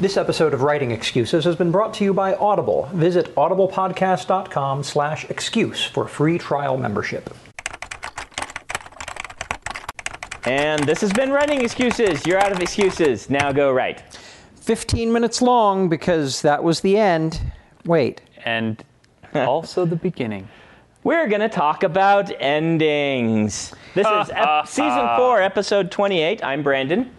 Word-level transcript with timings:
This 0.00 0.16
episode 0.16 0.54
of 0.54 0.62
Writing 0.62 0.92
Excuses 0.92 1.44
has 1.44 1.56
been 1.56 1.70
brought 1.70 1.92
to 1.94 2.04
you 2.04 2.14
by 2.14 2.32
Audible. 2.36 2.88
Visit 2.94 3.34
audiblepodcast.com 3.34 4.82
slash 4.82 5.28
excuse 5.28 5.84
for 5.84 6.08
free 6.08 6.38
trial 6.38 6.78
membership. 6.78 7.28
And 10.46 10.82
this 10.84 11.02
has 11.02 11.12
been 11.12 11.30
Writing 11.30 11.60
Excuses. 11.60 12.24
You're 12.26 12.38
out 12.38 12.50
of 12.50 12.62
excuses. 12.62 13.28
Now 13.28 13.52
go 13.52 13.70
write. 13.70 14.02
15 14.62 15.12
minutes 15.12 15.42
long 15.42 15.90
because 15.90 16.40
that 16.40 16.64
was 16.64 16.80
the 16.80 16.96
end. 16.96 17.38
Wait. 17.84 18.22
And 18.46 18.82
also 19.34 19.84
the 19.84 19.96
beginning. 19.96 20.48
We're 21.04 21.28
going 21.28 21.42
to 21.42 21.48
talk 21.50 21.82
about 21.82 22.30
endings. 22.40 23.74
This 23.94 24.06
is 24.06 24.30
ep- 24.30 24.66
season 24.66 25.08
four, 25.18 25.42
episode 25.42 25.90
28. 25.90 26.42
I'm 26.42 26.62
Brandon, 26.62 27.10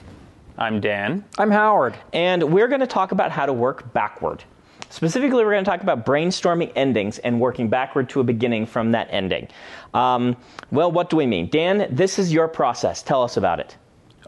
I'm 0.58 0.80
Dan. 0.82 1.24
I'm 1.38 1.52
Howard. 1.52 1.96
and 2.14 2.44
we're 2.44 2.68
going 2.68 2.82
to 2.82 2.88
talk 2.88 3.12
about 3.12 3.32
how 3.32 3.46
to 3.46 3.54
work 3.54 3.92
backward. 3.94 4.44
Specifically, 4.90 5.44
we're 5.46 5.54
going 5.54 5.64
to 5.64 5.70
talk 5.72 5.82
about 5.82 6.06
brainstorming 6.06 6.72
endings 6.76 7.18
and 7.20 7.40
working 7.40 7.70
backward 7.70 8.10
to 8.10 8.20
a 8.20 8.24
beginning 8.24 8.66
from 8.66 8.92
that 8.92 9.08
ending. 9.10 9.48
Um, 9.94 10.36
well, 10.70 10.92
what 10.92 11.10
do 11.10 11.16
we 11.16 11.26
mean? 11.26 11.50
Dan, 11.50 11.88
this 11.90 12.20
is 12.20 12.34
your 12.34 12.48
process. 12.50 13.02
Tell 13.02 13.24
us 13.24 13.38
about 13.38 13.60
it. 13.60 13.78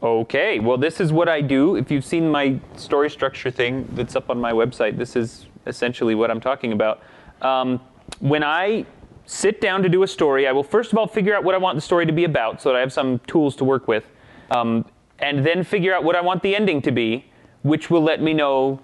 Okay, 0.02 0.60
well, 0.60 0.78
this 0.78 1.00
is 1.02 1.12
what 1.12 1.28
I 1.28 1.42
do. 1.42 1.76
If 1.76 1.92
you've 1.92 2.06
seen 2.06 2.30
my 2.30 2.60
story 2.78 3.10
structure 3.10 3.52
thing 3.52 3.88
that's 3.94 4.16
up 4.16 4.30
on 4.30 4.40
my 4.40 4.54
website, 4.54 4.98
this 4.98 5.16
is 5.16 5.48
essentially 5.68 6.16
what 6.16 6.32
I'm 6.32 6.42
talking 6.42 6.72
about. 6.72 7.02
Um, 7.42 7.82
when 8.20 8.44
I 8.44 8.86
sit 9.26 9.62
down 9.62 9.84
to 9.84 9.90
do 9.90 10.04
a 10.04 10.08
story, 10.08 10.48
I 10.48 10.52
will 10.52 10.64
first 10.64 10.92
of 10.92 10.98
all 10.98 11.08
figure 11.08 11.36
out 11.36 11.44
what 11.44 11.56
I 11.56 11.58
want 11.58 11.76
the 11.76 11.82
story 11.82 12.06
to 12.06 12.12
be 12.12 12.24
about 12.24 12.62
so 12.62 12.70
that 12.70 12.78
I 12.78 12.80
have 12.80 12.94
some 12.94 13.20
tools 13.28 13.56
to 13.58 13.64
work 13.66 13.88
with, 13.88 14.06
um, 14.52 14.86
and 15.24 15.46
then 15.46 15.64
figure 15.64 15.94
out 15.94 16.04
what 16.04 16.16
I 16.16 16.22
want 16.22 16.44
the 16.44 16.56
ending 16.56 16.82
to 16.82 16.92
be, 16.92 17.26
which 17.64 17.90
will 17.90 18.02
let 18.02 18.22
me 18.22 18.34
know 18.34 18.80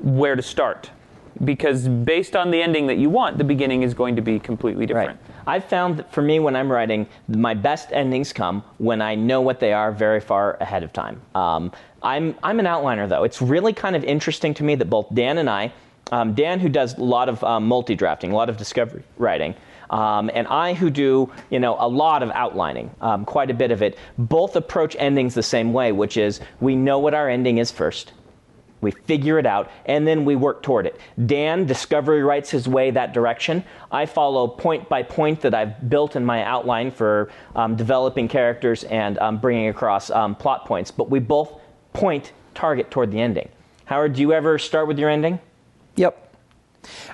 where 0.00 0.34
to 0.34 0.42
start. 0.42 0.90
Because 1.44 1.88
based 1.88 2.36
on 2.36 2.50
the 2.50 2.62
ending 2.62 2.86
that 2.86 2.96
you 2.96 3.10
want, 3.10 3.38
the 3.38 3.44
beginning 3.44 3.82
is 3.82 3.92
going 3.92 4.16
to 4.16 4.22
be 4.22 4.38
completely 4.38 4.86
different. 4.86 5.18
Right. 5.20 5.36
I've 5.46 5.64
found 5.64 5.98
that 5.98 6.12
for 6.12 6.22
me, 6.22 6.38
when 6.38 6.56
I'm 6.56 6.70
writing, 6.70 7.06
my 7.28 7.54
best 7.54 7.92
endings 7.92 8.32
come 8.32 8.62
when 8.78 9.02
I 9.02 9.14
know 9.14 9.40
what 9.40 9.60
they 9.60 9.72
are 9.72 9.92
very 9.92 10.20
far 10.20 10.56
ahead 10.60 10.82
of 10.82 10.92
time. 10.92 11.20
Um, 11.34 11.72
I'm, 12.02 12.36
I'm 12.42 12.60
an 12.60 12.66
outliner, 12.66 13.08
though. 13.08 13.24
It's 13.24 13.42
really 13.42 13.72
kind 13.72 13.96
of 13.96 14.04
interesting 14.04 14.54
to 14.54 14.64
me 14.64 14.76
that 14.76 14.88
both 14.88 15.12
Dan 15.12 15.38
and 15.38 15.50
I, 15.50 15.72
um, 16.12 16.34
Dan, 16.34 16.60
who 16.60 16.68
does 16.68 16.96
a 16.96 17.02
lot 17.02 17.28
of 17.28 17.42
um, 17.44 17.66
multi 17.66 17.94
drafting, 17.94 18.32
a 18.32 18.34
lot 18.34 18.48
of 18.48 18.56
discovery 18.56 19.02
writing, 19.16 19.54
um, 19.90 20.30
and 20.34 20.46
I, 20.48 20.74
who 20.74 20.90
do 20.90 21.30
you 21.50 21.58
know 21.58 21.76
a 21.78 21.88
lot 21.88 22.22
of 22.22 22.30
outlining, 22.30 22.90
um, 23.00 23.24
quite 23.24 23.50
a 23.50 23.54
bit 23.54 23.70
of 23.70 23.82
it, 23.82 23.98
both 24.18 24.56
approach 24.56 24.96
endings 24.98 25.34
the 25.34 25.42
same 25.42 25.72
way, 25.72 25.92
which 25.92 26.16
is 26.16 26.40
we 26.60 26.76
know 26.76 26.98
what 26.98 27.14
our 27.14 27.28
ending 27.28 27.58
is 27.58 27.70
first. 27.70 28.12
We 28.80 28.90
figure 28.90 29.38
it 29.38 29.46
out 29.46 29.70
and 29.86 30.06
then 30.06 30.26
we 30.26 30.36
work 30.36 30.62
toward 30.62 30.84
it. 30.84 31.00
Dan, 31.24 31.64
discovery 31.64 32.22
writes 32.22 32.50
his 32.50 32.68
way 32.68 32.90
that 32.90 33.14
direction. 33.14 33.64
I 33.90 34.04
follow 34.04 34.46
point 34.46 34.90
by 34.90 35.02
point 35.02 35.40
that 35.40 35.54
I've 35.54 35.88
built 35.88 36.16
in 36.16 36.24
my 36.24 36.42
outline 36.42 36.90
for 36.90 37.30
um, 37.56 37.76
developing 37.76 38.28
characters 38.28 38.84
and 38.84 39.16
um, 39.20 39.38
bringing 39.38 39.68
across 39.68 40.08
plot 40.08 40.66
points. 40.66 40.90
But 40.90 41.08
we 41.08 41.18
both 41.18 41.58
point 41.94 42.32
target 42.54 42.90
toward 42.90 43.10
the 43.10 43.20
ending. 43.20 43.48
Howard, 43.86 44.12
do 44.14 44.20
you 44.20 44.34
ever 44.34 44.58
start 44.58 44.86
with 44.86 44.98
your 44.98 45.08
ending? 45.08 45.40
Yep. 45.96 46.20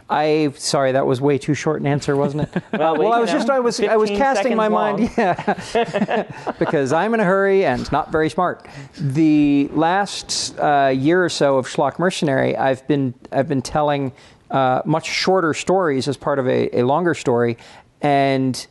I 0.08 0.52
sorry 0.56 0.92
that 0.92 1.06
was 1.06 1.20
way 1.20 1.38
too 1.38 1.54
short 1.54 1.80
an 1.80 1.86
answer, 1.86 2.16
wasn't 2.16 2.42
it? 2.42 2.62
Well, 2.72 2.94
we 2.94 3.04
well 3.04 3.12
I 3.12 3.20
was 3.20 3.30
just 3.30 3.48
I 3.48 3.60
was 3.60 3.80
I 3.80 3.96
was 3.96 4.10
casting 4.10 4.56
my 4.56 4.68
seconds 4.68 5.16
mind, 5.16 5.36
yeah, 5.76 6.52
because 6.58 6.92
I'm 6.92 7.14
in 7.14 7.20
a 7.20 7.24
hurry 7.24 7.64
and 7.64 7.90
not 7.92 8.10
very 8.10 8.28
smart. 8.30 8.66
The 8.98 9.68
last 9.72 10.58
uh, 10.58 10.92
year 10.94 11.24
or 11.24 11.28
so 11.28 11.58
of 11.58 11.66
Schlock 11.66 11.98
Mercenary, 11.98 12.56
I've 12.56 12.86
been 12.88 13.14
I've 13.30 13.48
been 13.48 13.62
telling 13.62 14.12
uh, 14.50 14.82
much 14.84 15.06
shorter 15.06 15.54
stories 15.54 16.08
as 16.08 16.16
part 16.16 16.38
of 16.40 16.48
a, 16.48 16.80
a 16.80 16.82
longer 16.82 17.14
story, 17.14 17.56
and 18.00 18.66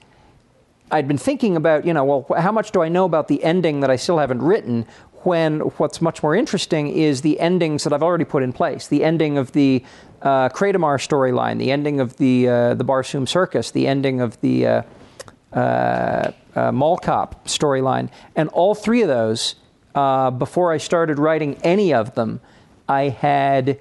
I'd 0.92 1.08
been 1.08 1.18
thinking 1.18 1.56
about, 1.56 1.86
you 1.86 1.94
know, 1.94 2.04
well, 2.04 2.42
how 2.42 2.52
much 2.52 2.72
do 2.72 2.82
I 2.82 2.90
know 2.90 3.06
about 3.06 3.28
the 3.28 3.44
ending 3.44 3.82
that 3.82 3.92
I 3.92 3.96
still 3.96 4.18
haven't 4.18 4.42
written? 4.42 4.88
When 5.24 5.60
what's 5.60 6.02
much 6.02 6.24
more 6.24 6.36
interesting 6.36 6.88
is 6.88 7.22
the 7.22 7.40
endings 7.40 7.84
that 7.84 7.94
I've 7.94 8.04
already 8.04 8.26
put 8.26 8.42
in 8.42 8.54
place. 8.54 8.88
The 8.88 9.04
ending 9.04 9.38
of 9.38 9.52
the 9.52 9.84
uh, 10.22 10.50
Kratomar 10.50 10.98
storyline, 10.98 11.58
the 11.60 11.72
ending 11.72 12.00
of 12.00 12.18
the 12.18 12.48
uh, 12.48 12.74
the 12.76 12.86
Barsoom 12.86 13.28
Circus, 13.28 13.72
the 13.72 13.88
ending 13.88 14.22
of 14.22 14.40
the 14.42 14.68
uh, 14.68 14.82
uh, 15.54 16.32
uh, 16.56 16.72
storyline, 16.72 18.10
and 18.36 18.50
all 18.50 18.76
three 18.76 19.02
of 19.02 19.08
those. 19.08 19.56
Uh, 19.96 20.30
before 20.30 20.72
I 20.72 20.78
started 20.78 21.18
writing 21.18 21.58
any 21.64 21.94
of 21.94 22.14
them, 22.16 22.40
I 22.88 23.10
had 23.10 23.80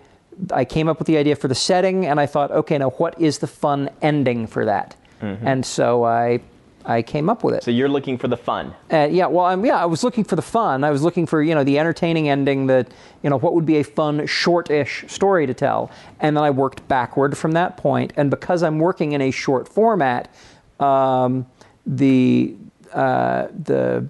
I 0.53 0.65
came 0.65 0.89
up 0.89 0.99
with 0.99 1.07
the 1.07 1.19
idea 1.19 1.37
for 1.37 1.49
the 1.49 1.55
setting, 1.55 2.07
and 2.07 2.19
I 2.19 2.27
thought, 2.27 2.51
okay, 2.51 2.79
now 2.79 2.91
what 2.91 3.21
is 3.21 3.39
the 3.39 3.47
fun 3.47 3.91
ending 4.01 4.47
for 4.47 4.65
that? 4.65 4.97
And 5.21 5.67
so 5.67 6.05
I 6.05 6.41
I 6.89 7.03
came 7.03 7.29
up 7.29 7.45
with 7.45 7.55
it. 7.55 7.63
So 7.63 7.71
you're 7.71 7.89
looking 7.89 8.17
for 8.17 8.29
the 8.29 8.37
fun. 8.37 8.75
Uh, 8.91 9.09
yeah, 9.11 9.27
well, 9.27 9.45
I'm, 9.45 9.65
yeah, 9.65 9.77
I 9.77 9.85
was 9.85 10.03
looking 10.03 10.25
for 10.25 10.37
the 10.37 10.43
fun. 10.43 10.85
I 10.85 10.91
was 10.91 11.03
looking 11.03 11.27
for 11.27 11.43
you 11.43 11.55
know 11.55 11.63
the 11.63 11.79
entertaining 11.79 12.31
ending 12.31 12.67
that 12.69 12.89
you 13.23 13.29
know 13.29 13.39
what 13.39 13.55
would 13.55 13.67
be 13.67 13.77
a 13.77 13.85
fun, 13.85 14.27
short-ish 14.27 15.05
story 15.07 15.47
to 15.47 15.53
tell, 15.53 15.91
and 16.19 16.37
then 16.37 16.43
I 16.43 16.51
worked 16.51 16.89
backward 16.89 17.37
from 17.37 17.53
that 17.53 17.77
point. 17.77 18.15
And 18.17 18.31
because 18.31 18.63
I'm 18.63 18.79
working 18.79 19.13
in 19.13 19.21
a 19.21 19.31
short 19.31 19.69
format, 19.69 20.35
um, 20.81 21.47
the 21.87 22.57
uh, 22.95 23.49
the 23.65 24.09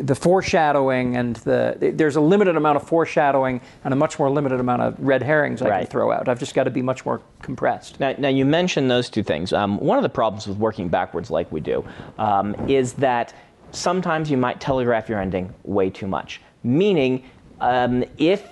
the 0.00 0.14
foreshadowing 0.14 1.16
and 1.16 1.36
the 1.36 1.76
there's 1.94 2.16
a 2.16 2.20
limited 2.20 2.56
amount 2.56 2.76
of 2.76 2.86
foreshadowing 2.86 3.60
and 3.84 3.92
a 3.92 3.96
much 3.96 4.18
more 4.18 4.30
limited 4.30 4.60
amount 4.60 4.82
of 4.82 4.98
red 4.98 5.22
herrings 5.22 5.62
I 5.62 5.80
can 5.80 5.86
throw 5.86 6.12
out. 6.12 6.28
I've 6.28 6.38
just 6.38 6.54
got 6.54 6.64
to 6.64 6.70
be 6.70 6.82
much 6.82 7.04
more 7.04 7.20
compressed. 7.42 8.00
Now, 8.00 8.14
now 8.18 8.28
you 8.28 8.44
mentioned 8.44 8.90
those 8.90 9.10
two 9.10 9.22
things. 9.22 9.52
Um, 9.52 9.78
one 9.78 9.98
of 9.98 10.02
the 10.02 10.08
problems 10.08 10.46
with 10.46 10.58
working 10.58 10.88
backwards, 10.88 11.30
like 11.30 11.50
we 11.52 11.60
do, 11.60 11.84
um, 12.18 12.54
is 12.68 12.94
that 12.94 13.34
sometimes 13.70 14.30
you 14.30 14.36
might 14.36 14.60
telegraph 14.60 15.08
your 15.08 15.20
ending 15.20 15.52
way 15.64 15.90
too 15.90 16.06
much. 16.06 16.40
Meaning, 16.62 17.24
um, 17.60 18.04
if 18.18 18.51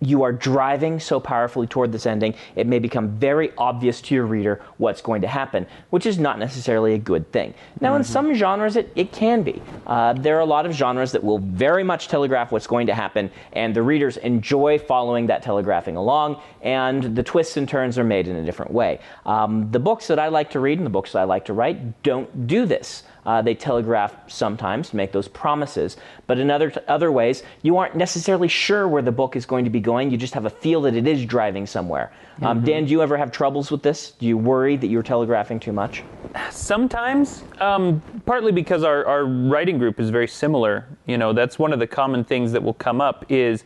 you 0.00 0.22
are 0.22 0.32
driving 0.32 1.00
so 1.00 1.18
powerfully 1.20 1.66
toward 1.66 1.92
this 1.92 2.06
ending, 2.06 2.34
it 2.54 2.66
may 2.66 2.78
become 2.78 3.08
very 3.18 3.52
obvious 3.56 4.00
to 4.02 4.14
your 4.14 4.26
reader 4.26 4.62
what's 4.78 5.00
going 5.00 5.22
to 5.22 5.28
happen, 5.28 5.66
which 5.90 6.06
is 6.06 6.18
not 6.18 6.38
necessarily 6.38 6.94
a 6.94 6.98
good 6.98 7.30
thing. 7.32 7.54
Now, 7.80 7.96
in 7.96 8.04
some 8.04 8.34
genres, 8.34 8.76
it, 8.76 8.92
it 8.94 9.12
can 9.12 9.42
be. 9.42 9.62
Uh, 9.86 10.12
there 10.12 10.36
are 10.36 10.40
a 10.40 10.46
lot 10.46 10.66
of 10.66 10.72
genres 10.72 11.12
that 11.12 11.22
will 11.22 11.38
very 11.38 11.84
much 11.84 12.08
telegraph 12.08 12.52
what's 12.52 12.66
going 12.66 12.86
to 12.88 12.94
happen, 12.94 13.30
and 13.52 13.74
the 13.74 13.82
readers 13.82 14.16
enjoy 14.18 14.78
following 14.78 15.26
that 15.26 15.42
telegraphing 15.42 15.96
along, 15.96 16.40
and 16.62 17.16
the 17.16 17.22
twists 17.22 17.56
and 17.56 17.68
turns 17.68 17.98
are 17.98 18.04
made 18.04 18.28
in 18.28 18.36
a 18.36 18.44
different 18.44 18.72
way. 18.72 19.00
Um, 19.24 19.70
the 19.70 19.80
books 19.80 20.06
that 20.08 20.18
I 20.18 20.28
like 20.28 20.50
to 20.50 20.60
read 20.60 20.78
and 20.78 20.86
the 20.86 20.90
books 20.90 21.12
that 21.12 21.20
I 21.20 21.24
like 21.24 21.44
to 21.46 21.52
write 21.52 22.02
don't 22.02 22.46
do 22.46 22.66
this. 22.66 23.04
Uh, 23.26 23.42
they 23.42 23.54
telegraph 23.54 24.14
sometimes 24.30 24.90
to 24.90 24.96
make 24.96 25.10
those 25.10 25.26
promises, 25.26 25.96
but 26.28 26.38
in 26.38 26.48
other 26.48 26.72
other 26.86 27.10
ways, 27.10 27.42
you 27.62 27.76
aren't 27.76 27.96
necessarily 27.96 28.46
sure 28.46 28.86
where 28.86 29.02
the 29.02 29.12
book 29.12 29.34
is 29.34 29.44
going 29.44 29.64
to 29.64 29.70
be 29.70 29.80
going. 29.80 30.12
You 30.12 30.16
just 30.16 30.34
have 30.34 30.46
a 30.46 30.50
feel 30.50 30.80
that 30.82 30.94
it 30.94 31.08
is 31.08 31.26
driving 31.26 31.66
somewhere. 31.66 32.12
Um, 32.42 32.62
Dan, 32.62 32.84
do 32.84 32.92
you 32.92 33.02
ever 33.02 33.16
have 33.16 33.32
troubles 33.32 33.70
with 33.70 33.82
this? 33.82 34.12
Do 34.12 34.26
you 34.26 34.36
worry 34.36 34.76
that 34.76 34.86
you're 34.86 35.02
telegraphing 35.02 35.58
too 35.58 35.72
much? 35.72 36.02
Sometimes, 36.50 37.42
um, 37.60 38.02
partly 38.26 38.52
because 38.52 38.84
our, 38.84 39.04
our 39.06 39.24
writing 39.24 39.78
group 39.78 39.98
is 39.98 40.10
very 40.10 40.28
similar. 40.28 40.86
You 41.06 41.18
know, 41.18 41.32
that's 41.32 41.58
one 41.58 41.72
of 41.72 41.78
the 41.78 41.86
common 41.86 42.24
things 42.24 42.52
that 42.52 42.62
will 42.62 42.74
come 42.74 43.00
up 43.00 43.24
is, 43.30 43.64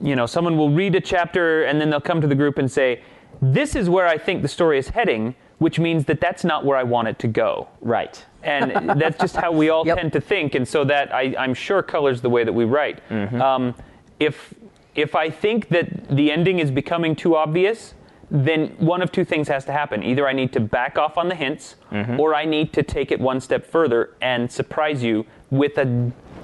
you 0.00 0.14
know, 0.14 0.26
someone 0.26 0.56
will 0.56 0.70
read 0.70 0.94
a 0.94 1.00
chapter 1.00 1.64
and 1.64 1.80
then 1.80 1.90
they'll 1.90 2.00
come 2.00 2.20
to 2.20 2.26
the 2.26 2.34
group 2.34 2.58
and 2.58 2.70
say, 2.70 3.00
"This 3.40 3.74
is 3.74 3.88
where 3.88 4.06
I 4.06 4.18
think 4.18 4.42
the 4.42 4.48
story 4.48 4.78
is 4.78 4.90
heading," 4.90 5.34
which 5.62 5.78
means 5.78 6.04
that 6.06 6.20
that's 6.20 6.42
not 6.44 6.64
where 6.64 6.76
I 6.76 6.82
want 6.82 7.06
it 7.08 7.18
to 7.20 7.28
go. 7.28 7.68
Right. 7.80 8.24
and 8.42 9.00
that's 9.00 9.18
just 9.20 9.36
how 9.36 9.52
we 9.52 9.70
all 9.70 9.86
Yep. 9.90 9.96
tend 9.98 10.12
to 10.14 10.20
think, 10.20 10.54
and 10.56 10.66
so 10.66 10.84
that 10.84 11.14
I, 11.14 11.34
I'm 11.38 11.54
sure 11.54 11.80
colors 11.82 12.20
the 12.20 12.28
way 12.30 12.42
that 12.44 12.52
we 12.52 12.64
write. 12.64 12.98
Um, 13.10 13.74
if 14.18 14.52
if 14.94 15.14
I 15.14 15.30
think 15.30 15.68
that 15.68 15.86
the 16.08 16.30
ending 16.32 16.58
is 16.58 16.70
becoming 16.70 17.14
too 17.16 17.36
obvious, 17.36 17.94
then 18.30 18.68
one 18.78 19.00
of 19.02 19.10
two 19.12 19.24
things 19.24 19.46
has 19.48 19.64
to 19.66 19.72
happen: 19.72 20.02
either 20.02 20.26
I 20.26 20.32
need 20.32 20.52
to 20.54 20.60
back 20.60 20.98
off 20.98 21.16
on 21.16 21.28
the 21.28 21.34
hints, 21.36 21.76
or 22.18 22.34
I 22.34 22.44
need 22.44 22.72
to 22.72 22.82
take 22.82 23.12
it 23.12 23.20
one 23.20 23.40
step 23.40 23.64
further 23.64 24.10
and 24.20 24.50
surprise 24.50 25.02
you 25.04 25.24
with 25.50 25.78
a 25.78 25.84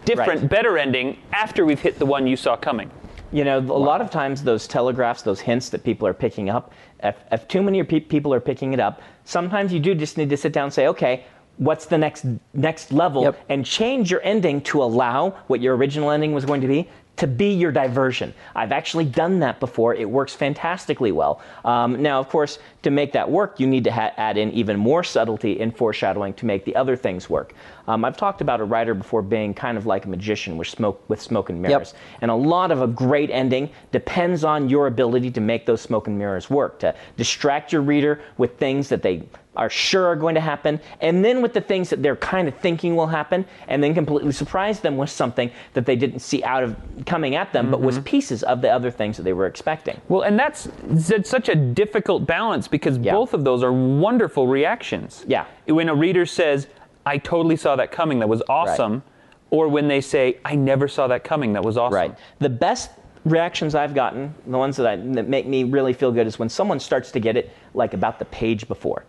different, 0.04 0.40
Right. 0.42 0.50
better 0.50 0.78
ending 0.78 1.16
after 1.32 1.66
we've 1.66 1.80
hit 1.80 1.98
the 1.98 2.06
one 2.06 2.26
you 2.28 2.36
saw 2.36 2.56
coming. 2.56 2.90
You 3.30 3.44
know, 3.44 3.58
a 3.58 3.60
lot 3.60 4.00
of 4.00 4.10
times 4.10 4.42
those 4.42 4.66
telegraphs, 4.66 5.22
those 5.22 5.40
hints 5.40 5.68
that 5.70 5.84
people 5.84 6.08
are 6.08 6.14
picking 6.14 6.48
up, 6.48 6.72
if, 7.02 7.16
if 7.30 7.46
too 7.46 7.62
many 7.62 7.82
pe- 7.82 8.00
people 8.00 8.32
are 8.32 8.40
picking 8.40 8.72
it 8.72 8.80
up, 8.80 9.02
sometimes 9.24 9.72
you 9.72 9.80
do 9.80 9.94
just 9.94 10.16
need 10.16 10.30
to 10.30 10.36
sit 10.36 10.52
down 10.52 10.64
and 10.64 10.72
say, 10.72 10.86
okay, 10.88 11.24
what's 11.58 11.86
the 11.86 11.98
next 11.98 12.24
next 12.54 12.90
level, 12.92 13.24
Yep. 13.24 13.44
and 13.50 13.66
change 13.66 14.10
your 14.10 14.22
ending 14.22 14.60
to 14.62 14.82
allow 14.82 15.30
what 15.48 15.60
your 15.60 15.76
original 15.76 16.10
ending 16.10 16.32
was 16.32 16.44
going 16.46 16.60
to 16.62 16.68
be 16.68 16.88
to 17.16 17.26
be 17.26 17.52
your 17.52 17.72
diversion. 17.72 18.32
I've 18.54 18.70
actually 18.70 19.04
done 19.04 19.40
that 19.40 19.58
before. 19.58 19.92
It 19.92 20.08
works 20.08 20.34
fantastically 20.34 21.10
well. 21.10 21.40
Um, 21.64 22.00
now, 22.00 22.20
of 22.20 22.28
course, 22.28 22.60
to 22.82 22.92
make 22.92 23.10
that 23.12 23.28
work, 23.28 23.58
you 23.58 23.66
need 23.66 23.82
to 23.84 23.90
ha- 23.90 24.12
add 24.16 24.38
in 24.38 24.52
even 24.52 24.78
more 24.78 25.02
subtlety 25.02 25.58
in 25.58 25.72
foreshadowing 25.72 26.34
to 26.34 26.46
make 26.46 26.64
the 26.64 26.76
other 26.76 26.94
things 26.94 27.28
work. 27.28 27.54
Um, 27.88 28.04
I've 28.04 28.18
talked 28.18 28.42
about 28.42 28.60
a 28.60 28.64
writer 28.64 28.92
before 28.92 29.22
being 29.22 29.54
kind 29.54 29.78
of 29.78 29.86
like 29.86 30.04
a 30.04 30.08
magician 30.10 30.58
with 30.58 30.68
smoke, 30.68 31.02
with 31.08 31.22
smoke 31.22 31.48
and 31.48 31.60
mirrors. 31.62 31.94
And 32.20 32.30
a 32.30 32.34
lot 32.34 32.70
of 32.70 32.82
a 32.82 32.86
great 32.86 33.30
ending 33.30 33.70
depends 33.92 34.44
on 34.44 34.68
your 34.68 34.88
ability 34.88 35.30
to 35.32 35.40
make 35.40 35.64
those 35.64 35.80
smoke 35.80 36.06
and 36.06 36.18
mirrors 36.18 36.50
work, 36.50 36.78
to 36.80 36.94
distract 37.16 37.72
your 37.72 37.80
reader 37.80 38.20
with 38.36 38.58
things 38.58 38.90
that 38.90 39.02
they 39.02 39.26
are 39.56 39.70
sure 39.70 40.06
are 40.06 40.14
going 40.14 40.36
to 40.36 40.40
happen, 40.40 40.78
and 41.00 41.24
then 41.24 41.42
with 41.42 41.52
the 41.52 41.60
things 41.60 41.90
that 41.90 42.00
they're 42.00 42.14
kind 42.14 42.46
of 42.46 42.54
thinking 42.58 42.94
will 42.94 43.08
happen, 43.08 43.44
and 43.66 43.82
then 43.82 43.92
completely 43.92 44.30
surprise 44.30 44.78
them 44.78 44.96
with 44.96 45.10
something 45.10 45.50
that 45.72 45.84
they 45.84 45.96
didn't 45.96 46.20
see 46.20 46.44
out 46.44 46.62
of 46.62 46.76
coming 47.06 47.34
at 47.34 47.52
them, 47.52 47.68
but 47.70 47.78
Mm-hmm. 47.78 47.86
was 47.86 47.98
pieces 48.00 48.44
of 48.44 48.60
the 48.60 48.70
other 48.70 48.88
things 48.90 49.16
that 49.16 49.24
they 49.24 49.32
were 49.32 49.46
expecting. 49.46 50.00
Well, 50.08 50.22
and 50.22 50.38
that's, 50.38 50.68
that's 50.84 51.28
such 51.28 51.48
a 51.48 51.56
difficult 51.56 52.24
balance 52.24 52.68
because 52.68 52.98
Yeah. 52.98 53.12
both 53.12 53.34
of 53.34 53.42
those 53.42 53.64
are 53.64 53.72
wonderful 53.72 54.46
reactions. 54.46 55.24
Yeah. 55.26 55.46
When 55.66 55.88
a 55.88 55.94
reader 55.94 56.24
says, 56.24 56.68
I 57.08 57.16
totally 57.16 57.56
saw 57.56 57.74
that 57.76 57.90
coming, 57.90 58.18
that 58.18 58.28
was 58.28 58.42
awesome, 58.48 59.02
or 59.50 59.68
when 59.68 59.88
they 59.88 60.02
say, 60.02 60.38
I 60.44 60.54
never 60.56 60.88
saw 60.88 61.06
that 61.08 61.24
coming, 61.24 61.54
that 61.54 61.64
was 61.64 61.78
awesome. 61.78 61.94
Right. 61.94 62.14
The 62.38 62.50
best 62.50 62.90
reactions 63.24 63.74
I've 63.74 63.94
gotten, 63.94 64.34
the 64.46 64.58
ones 64.58 64.76
that, 64.76 64.86
I, 64.86 64.96
that 64.96 65.26
make 65.26 65.46
me 65.46 65.64
really 65.64 65.94
feel 65.94 66.12
good, 66.12 66.26
is 66.26 66.38
when 66.38 66.50
someone 66.50 66.78
starts 66.78 67.10
to 67.12 67.20
get 67.20 67.36
it 67.36 67.50
like 67.72 67.94
about 67.94 68.18
the 68.18 68.26
page 68.26 68.68
before. 68.68 69.04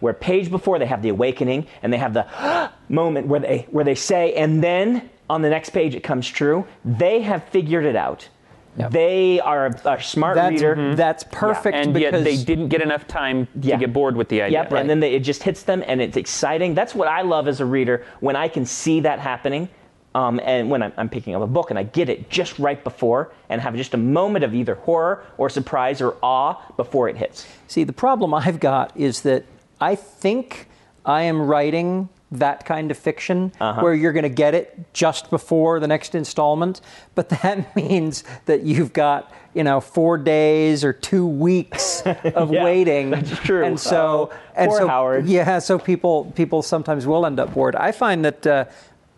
Where 0.00 0.12
page 0.12 0.50
before 0.50 0.78
they 0.78 0.86
have 0.86 1.02
the 1.02 1.08
awakening 1.08 1.66
and 1.82 1.92
they 1.92 1.96
have 1.96 2.12
the 2.12 2.70
moment 2.88 3.26
where 3.26 3.40
they 3.40 3.66
where 3.70 3.84
they 3.84 3.96
say, 3.96 4.34
and 4.34 4.62
then 4.62 5.10
on 5.28 5.42
the 5.42 5.50
next 5.50 5.70
page 5.70 5.94
it 5.94 6.02
comes 6.04 6.28
true. 6.28 6.66
They 6.84 7.22
have 7.22 7.44
figured 7.48 7.84
it 7.84 7.96
out. 7.96 8.28
Yep. 8.78 8.92
They 8.92 9.40
are 9.40 9.66
a, 9.66 9.90
a 9.94 10.02
smart 10.02 10.36
That's, 10.36 10.52
reader. 10.52 10.94
that's 10.94 11.24
perfect 11.32 11.76
And 11.76 11.92
because 11.92 12.12
yet 12.12 12.24
they 12.24 12.36
didn't 12.36 12.68
get 12.68 12.80
enough 12.80 13.08
time 13.08 13.48
to 13.60 13.76
get 13.76 13.92
bored 13.92 14.14
with 14.14 14.28
the 14.28 14.42
idea. 14.42 14.62
Yep, 14.62 14.72
and 14.72 14.88
then 14.88 15.00
they, 15.00 15.14
it 15.14 15.20
just 15.20 15.42
hits 15.42 15.64
them, 15.64 15.82
and 15.86 16.00
it's 16.00 16.16
exciting. 16.16 16.74
That's 16.74 16.94
what 16.94 17.08
I 17.08 17.22
love 17.22 17.48
as 17.48 17.60
a 17.60 17.66
reader 17.66 18.06
when 18.20 18.36
I 18.36 18.46
can 18.46 18.64
see 18.64 19.00
that 19.00 19.18
happening, 19.18 19.68
um, 20.14 20.40
and 20.44 20.70
when 20.70 20.82
I'm, 20.82 20.92
I'm 20.96 21.08
picking 21.08 21.34
up 21.34 21.42
a 21.42 21.46
book 21.46 21.70
and 21.70 21.78
I 21.78 21.82
get 21.82 22.08
it 22.08 22.30
just 22.30 22.58
right 22.60 22.82
before, 22.82 23.32
and 23.48 23.60
have 23.60 23.74
just 23.74 23.94
a 23.94 23.98
moment 23.98 24.44
of 24.44 24.54
either 24.54 24.76
horror 24.76 25.24
or 25.38 25.50
surprise 25.50 26.00
or 26.00 26.16
awe 26.22 26.54
before 26.76 27.08
it 27.08 27.16
hits. 27.16 27.46
See, 27.66 27.82
the 27.82 27.92
problem 27.92 28.32
I've 28.32 28.60
got 28.60 28.96
is 28.96 29.22
that 29.22 29.44
I 29.80 29.96
think 29.96 30.68
I 31.04 31.22
am 31.22 31.42
writing 31.42 32.08
that 32.30 32.64
kind 32.66 32.90
of 32.90 32.98
fiction 32.98 33.52
Uh-huh. 33.60 33.80
where 33.82 33.94
you're 33.94 34.12
going 34.12 34.22
to 34.24 34.28
get 34.28 34.54
it 34.54 34.92
just 34.92 35.30
before 35.30 35.80
the 35.80 35.86
next 35.86 36.14
installment, 36.14 36.80
but 37.14 37.28
that 37.42 37.74
means 37.74 38.24
that 38.46 38.62
you've 38.62 38.92
got, 38.92 39.32
you 39.54 39.64
know, 39.64 39.80
4 39.80 40.18
days 40.18 40.84
or 40.84 40.92
2 40.92 41.26
weeks 41.26 42.02
of 42.34 42.52
Yeah, 42.52 42.64
waiting. 42.64 43.10
that's 43.10 43.30
true. 43.40 43.64
And 43.64 43.80
so 43.80 44.30
Oh, 44.32 44.36
and 44.56 44.72
so 44.72 44.86
Howard. 44.88 45.26
yeah, 45.26 45.58
so 45.58 45.78
people 45.78 46.26
people 46.34 46.62
sometimes 46.62 47.06
will 47.06 47.24
end 47.24 47.40
up 47.40 47.54
bored. 47.54 47.74
I 47.76 47.92
find 47.92 48.24
that 48.24 48.46
uh, 48.46 48.64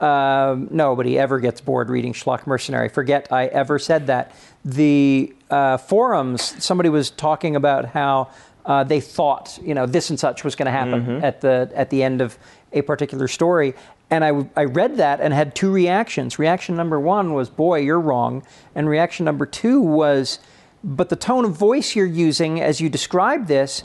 um, 0.04 0.68
nobody 0.70 1.18
ever 1.18 1.40
gets 1.40 1.60
bored 1.60 1.90
reading 1.90 2.12
Schlock 2.12 2.46
Mercenary. 2.46 2.88
Forget 2.88 3.28
I 3.32 3.46
ever 3.46 3.78
said 3.78 4.06
that. 4.06 4.32
The 4.64 5.34
uh, 5.50 5.78
forums, 5.78 6.62
somebody 6.62 6.90
was 6.90 7.10
talking 7.10 7.56
about 7.56 7.86
how 7.86 8.28
uh, 8.66 8.84
they 8.84 9.00
thought, 9.00 9.58
you 9.62 9.74
know, 9.74 9.86
this 9.86 10.10
and 10.10 10.20
such 10.20 10.44
was 10.44 10.54
going 10.54 10.66
to 10.66 10.72
happen 10.72 11.00
Mm-hmm. 11.02 11.24
at 11.24 11.40
the 11.40 11.70
at 11.74 11.88
the 11.90 12.02
end 12.02 12.20
of 12.20 12.38
a 12.72 12.82
particular 12.82 13.28
story. 13.28 13.74
And 14.10 14.24
I, 14.24 14.46
I 14.56 14.64
read 14.64 14.96
that 14.96 15.20
and 15.20 15.32
had 15.32 15.54
two 15.54 15.70
reactions. 15.70 16.38
Reaction 16.38 16.76
number 16.76 16.98
one 16.98 17.32
was, 17.32 17.48
boy, 17.48 17.80
you're 17.80 18.00
wrong. 18.00 18.42
And 18.74 18.88
reaction 18.88 19.24
number 19.24 19.46
two 19.46 19.80
was, 19.80 20.38
but 20.82 21.08
the 21.08 21.16
tone 21.16 21.44
of 21.44 21.52
voice 21.52 21.94
you're 21.94 22.06
using 22.06 22.60
as 22.60 22.80
you 22.80 22.88
describe 22.88 23.46
this 23.46 23.84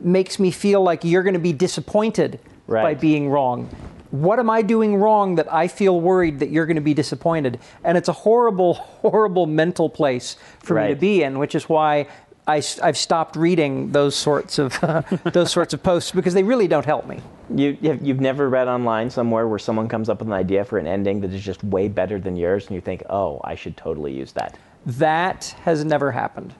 makes 0.00 0.38
me 0.38 0.50
feel 0.50 0.82
like 0.82 1.04
you're 1.04 1.22
going 1.22 1.34
to 1.34 1.40
be 1.40 1.52
disappointed 1.52 2.40
by 2.82 2.94
being 2.94 3.28
wrong. 3.28 3.68
What 4.10 4.38
am 4.38 4.48
I 4.48 4.62
doing 4.62 4.96
wrong 4.96 5.34
that 5.36 5.52
I 5.52 5.66
feel 5.66 6.00
worried 6.00 6.38
that 6.38 6.50
you're 6.50 6.66
going 6.66 6.76
to 6.76 6.80
be 6.80 6.94
disappointed? 6.94 7.58
And 7.82 7.98
it's 7.98 8.08
a 8.08 8.12
horrible, 8.12 8.74
horrible 9.02 9.46
mental 9.46 9.88
place 9.88 10.36
for 10.60 10.80
me 10.80 10.88
to 10.88 10.96
be 10.96 11.22
in, 11.22 11.38
which 11.38 11.54
is 11.54 11.68
why 11.68 12.06
I, 12.46 12.62
have 12.82 12.96
stopped 12.96 13.36
reading 13.36 13.92
those 13.92 14.14
sorts 14.14 14.58
of 14.58 14.78
those 15.32 15.50
sorts 15.50 15.74
of 15.74 15.82
posts 15.82 16.12
because 16.12 16.34
they 16.34 16.42
really 16.42 16.68
don't 16.68 16.84
help 16.84 17.06
me. 17.06 17.20
You, 17.54 17.76
you've 17.80 18.02
you've 18.02 18.20
never 18.20 18.48
read 18.48 18.68
online 18.68 19.10
somewhere 19.10 19.46
where 19.48 19.58
someone 19.58 19.88
comes 19.88 20.08
up 20.08 20.20
with 20.20 20.28
an 20.28 20.34
idea 20.34 20.64
for 20.64 20.78
an 20.78 20.86
ending 20.86 21.20
that 21.20 21.32
is 21.32 21.42
just 21.42 21.62
way 21.64 21.88
better 21.88 22.18
than 22.18 22.36
yours, 22.36 22.66
and 22.66 22.74
you 22.74 22.80
think, 22.80 23.02
oh, 23.10 23.40
I 23.44 23.54
should 23.54 23.76
totally 23.76 24.12
use 24.12 24.32
that. 24.32 24.56
That 24.86 25.54
has 25.62 25.84
never 25.84 26.12
happened. 26.12 26.54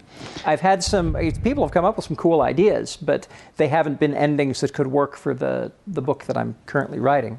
I've 0.47 0.61
had 0.61 0.83
some 0.83 1.15
people 1.43 1.65
have 1.65 1.73
come 1.73 1.85
up 1.85 1.97
with 1.97 2.07
some 2.07 2.17
cool 2.17 2.41
ideas, 2.43 2.97
but 2.97 3.29
they 3.57 3.69
haven't 3.69 4.01
been 4.01 4.15
endings 4.15 4.61
that 4.61 4.73
could 4.73 4.87
work 4.87 5.17
for 5.17 5.35
the 5.35 5.73
the 5.87 6.03
book 6.03 6.25
that 6.25 6.37
I'm 6.37 6.57
currently 6.67 6.99
writing. 6.99 7.39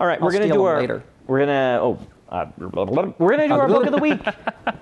All 0.00 0.06
right, 0.06 0.18
we're 0.18 0.32
gonna 0.32 0.48
do 0.48 0.64
our 0.64 0.80
later. 0.80 1.02
we're 1.26 1.40
gonna 1.40 1.78
oh. 1.82 1.98
Uh, 2.30 2.46
we're 2.56 3.30
gonna 3.30 3.48
do 3.48 3.54
our 3.54 3.68
book 3.68 3.84
of 3.84 3.92
the 3.92 3.98
week. 3.98 4.20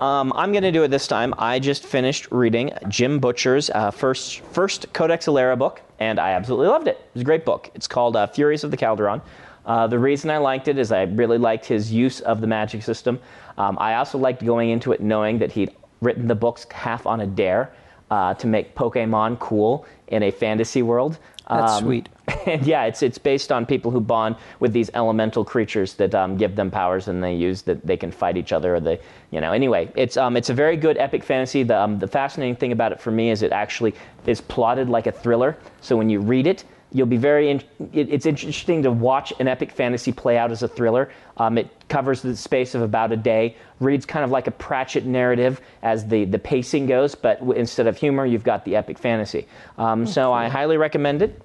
Um, 0.01 0.31
I'm 0.33 0.53
gonna 0.53 0.71
do 0.71 0.83
it 0.83 0.89
this 0.89 1.07
time. 1.07 1.33
I 1.37 1.59
just 1.59 1.83
finished 1.83 2.31
reading 2.31 2.71
Jim 2.87 3.19
Butcher's 3.19 3.69
uh, 3.71 3.91
first 3.91 4.39
first 4.51 4.93
Codex 4.93 5.25
Alera 5.25 5.57
book, 5.57 5.81
and 5.99 6.19
I 6.19 6.31
absolutely 6.31 6.67
loved 6.67 6.87
it. 6.87 6.97
It 6.97 7.09
was 7.15 7.21
a 7.21 7.25
great 7.25 7.43
book. 7.43 7.69
It's 7.73 7.87
called 7.87 8.15
uh, 8.15 8.27
Furies 8.27 8.63
of 8.63 8.71
the 8.71 8.77
Calderon. 8.77 9.21
Uh, 9.65 9.87
the 9.87 9.99
reason 9.99 10.29
I 10.29 10.37
liked 10.37 10.69
it 10.69 10.77
is 10.77 10.93
I 10.93 11.03
really 11.03 11.37
liked 11.37 11.65
his 11.65 11.91
use 11.91 12.21
of 12.21 12.39
the 12.39 12.47
magic 12.47 12.81
system. 12.81 13.19
Um, 13.57 13.77
I 13.81 13.95
also 13.95 14.17
liked 14.17 14.45
going 14.45 14.69
into 14.69 14.93
it 14.93 15.01
knowing 15.01 15.37
that 15.39 15.51
he'd 15.51 15.75
written 16.01 16.27
the 16.27 16.35
books 16.35 16.65
half 16.71 17.05
on 17.05 17.21
a 17.21 17.27
dare 17.27 17.73
uh, 18.11 18.35
to 18.35 18.47
make 18.47 18.75
Pokemon 18.75 19.39
cool 19.39 19.85
in 20.07 20.23
a 20.23 20.31
fantasy 20.31 20.81
world. 20.81 21.17
That's 21.49 21.79
sweet. 21.79 22.09
And 22.45 22.65
yeah, 22.65 22.85
it's 22.85 23.03
it's 23.03 23.17
based 23.17 23.51
on 23.51 23.65
people 23.65 23.91
who 23.91 23.99
bond 23.99 24.35
with 24.59 24.71
these 24.71 24.89
elemental 24.93 25.43
creatures 25.43 25.95
that 25.95 26.13
um, 26.15 26.37
give 26.37 26.55
them 26.55 26.71
powers, 26.71 27.07
and 27.07 27.23
they 27.23 27.33
use 27.35 27.63
that 27.63 27.85
they 27.85 27.97
can 27.97 28.11
fight 28.11 28.37
each 28.37 28.53
other. 28.53 28.75
Or 28.75 28.79
they, 28.79 28.99
you 29.31 29.41
know, 29.41 29.51
anyway, 29.51 29.91
it's 29.95 30.15
um, 30.15 30.37
it's 30.37 30.49
a 30.49 30.53
very 30.53 30.77
good 30.77 30.97
epic 30.97 31.23
fantasy. 31.23 31.63
The 31.63 31.79
um, 31.79 31.99
the 31.99 32.07
fascinating 32.07 32.55
thing 32.55 32.71
about 32.71 32.91
it 32.91 33.01
for 33.01 33.11
me 33.11 33.31
is 33.31 33.41
it 33.41 33.51
actually 33.51 33.93
is 34.25 34.41
plotted 34.41 34.89
like 34.89 35.07
a 35.07 35.11
thriller. 35.11 35.57
So 35.81 35.97
when 35.97 36.09
you 36.09 36.19
read 36.19 36.47
it, 36.47 36.63
you'll 36.91 37.07
be 37.07 37.17
very. 37.17 37.49
In, 37.49 37.57
it, 37.93 38.09
it's 38.09 38.25
interesting 38.25 38.83
to 38.83 38.91
watch 38.91 39.33
an 39.39 39.47
epic 39.47 39.71
fantasy 39.71 40.11
play 40.11 40.37
out 40.37 40.51
as 40.51 40.63
a 40.63 40.67
thriller. 40.67 41.11
Um, 41.37 41.57
it 41.57 41.69
covers 41.89 42.21
the 42.21 42.35
space 42.35 42.75
of 42.75 42.81
about 42.81 43.11
a 43.11 43.17
day. 43.17 43.55
Reads 43.79 44.05
kind 44.05 44.25
of 44.25 44.31
like 44.31 44.47
a 44.47 44.51
Pratchett 44.51 45.05
narrative 45.05 45.61
as 45.81 46.07
the 46.07 46.25
the 46.25 46.39
pacing 46.39 46.87
goes, 46.87 47.15
but 47.15 47.39
w- 47.39 47.59
instead 47.59 47.87
of 47.87 47.97
humor, 47.97 48.25
you've 48.25 48.43
got 48.43 48.65
the 48.65 48.75
epic 48.75 48.97
fantasy. 48.97 49.47
Um, 49.77 50.05
so 50.05 50.33
I 50.33 50.49
highly 50.49 50.77
recommend 50.77 51.21
it. 51.21 51.41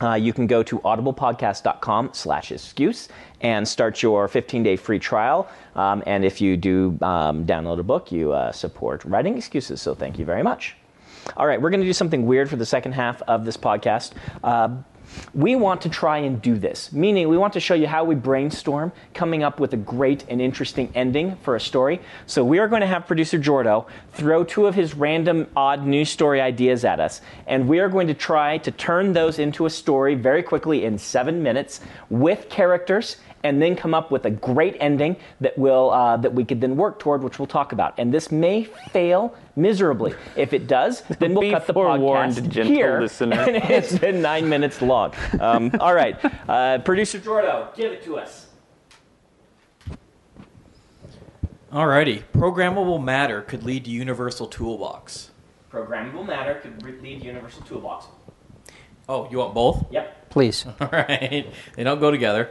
uh, 0.00 0.14
you 0.14 0.32
can 0.32 0.46
go 0.46 0.62
to 0.62 0.78
audiblepodcast.com 0.80 2.10
slash 2.12 2.52
excuse 2.52 3.08
and 3.40 3.66
start 3.66 4.02
your 4.02 4.28
15-day 4.28 4.76
free 4.76 4.98
trial. 4.98 5.48
Um, 5.76 6.02
and 6.06 6.24
if 6.24 6.40
you 6.40 6.56
do 6.56 6.98
um, 7.02 7.46
download 7.46 7.78
a 7.78 7.82
book, 7.82 8.12
you 8.12 8.32
uh, 8.32 8.52
support 8.52 9.04
writing 9.04 9.36
excuses. 9.36 9.80
So 9.82 9.94
thank 9.94 10.18
you 10.18 10.24
very 10.24 10.42
much. 10.42 10.77
All 11.38 11.46
right, 11.46 11.62
we're 11.62 11.70
going 11.70 11.82
to 11.82 11.86
do 11.86 11.92
something 11.92 12.26
weird 12.26 12.50
for 12.50 12.56
the 12.56 12.66
second 12.66 12.92
half 12.92 13.22
of 13.22 13.44
this 13.44 13.56
podcast. 13.56 14.10
Uh, 14.42 14.70
we 15.32 15.54
want 15.54 15.82
to 15.82 15.88
try 15.88 16.18
and 16.18 16.42
do 16.42 16.58
this, 16.58 16.92
meaning 16.92 17.28
we 17.28 17.38
want 17.38 17.52
to 17.52 17.60
show 17.60 17.74
you 17.74 17.86
how 17.86 18.02
we 18.02 18.16
brainstorm 18.16 18.90
coming 19.14 19.44
up 19.44 19.60
with 19.60 19.72
a 19.72 19.76
great 19.76 20.24
and 20.28 20.42
interesting 20.42 20.90
ending 20.96 21.36
for 21.36 21.54
a 21.54 21.60
story. 21.60 22.00
So 22.26 22.44
we 22.44 22.58
are 22.58 22.66
going 22.66 22.80
to 22.80 22.88
have 22.88 23.06
producer 23.06 23.38
Jordo 23.38 23.86
throw 24.14 24.42
two 24.42 24.66
of 24.66 24.74
his 24.74 24.94
random 24.94 25.46
odd 25.54 25.86
news 25.86 26.10
story 26.10 26.40
ideas 26.40 26.84
at 26.84 26.98
us, 26.98 27.20
and 27.46 27.68
we 27.68 27.78
are 27.78 27.88
going 27.88 28.08
to 28.08 28.14
try 28.14 28.58
to 28.58 28.72
turn 28.72 29.12
those 29.12 29.38
into 29.38 29.64
a 29.64 29.70
story 29.70 30.16
very 30.16 30.42
quickly 30.42 30.84
in 30.84 30.98
seven 30.98 31.40
minutes 31.40 31.80
with 32.10 32.48
characters 32.48 33.16
and 33.44 33.62
then 33.62 33.76
come 33.76 33.94
up 33.94 34.10
with 34.10 34.24
a 34.24 34.30
great 34.30 34.76
ending 34.80 35.16
that 35.40 35.56
will 35.56 35.90
uh, 35.90 36.16
that 36.16 36.34
we 36.34 36.44
could 36.44 36.60
then 36.60 36.76
work 36.76 36.98
toward, 36.98 37.22
which 37.22 37.38
we'll 37.38 37.46
talk 37.46 37.72
about. 37.72 37.94
And 37.98 38.12
this 38.12 38.32
may 38.32 38.64
fail 38.64 39.34
miserably. 39.58 40.14
If 40.36 40.52
it 40.52 40.66
does, 40.66 41.02
then 41.18 41.34
we'll 41.34 41.42
Be 41.42 41.50
cut 41.50 41.66
the 41.66 41.74
forewarned, 41.74 42.34
podcast 42.34 42.48
gentle 42.48 42.74
here, 42.74 43.00
listener. 43.00 43.36
and 43.40 43.70
it's 43.70 43.98
been 43.98 44.22
nine 44.22 44.48
minutes 44.48 44.80
long. 44.80 45.12
Um, 45.40 45.72
all 45.80 45.94
right, 45.94 46.16
uh, 46.48 46.78
producer 46.78 47.18
Jordo, 47.18 47.74
give 47.74 47.92
it 47.92 48.02
to 48.04 48.16
us. 48.18 48.46
Alrighty. 51.72 52.22
Programmable 52.32 53.02
matter 53.02 53.42
could 53.42 53.62
lead 53.62 53.84
to 53.84 53.90
Universal 53.90 54.46
Toolbox. 54.46 55.30
Programmable 55.70 56.26
matter 56.26 56.54
could 56.54 56.82
re- 56.82 56.98
lead 57.02 57.22
Universal 57.22 57.62
Toolbox. 57.62 58.06
Oh, 59.06 59.28
you 59.30 59.38
want 59.38 59.52
both? 59.52 59.84
Yep. 59.90 60.30
Please. 60.30 60.64
Alright. 60.80 61.52
They 61.76 61.84
don't 61.84 62.00
go 62.00 62.10
together. 62.10 62.50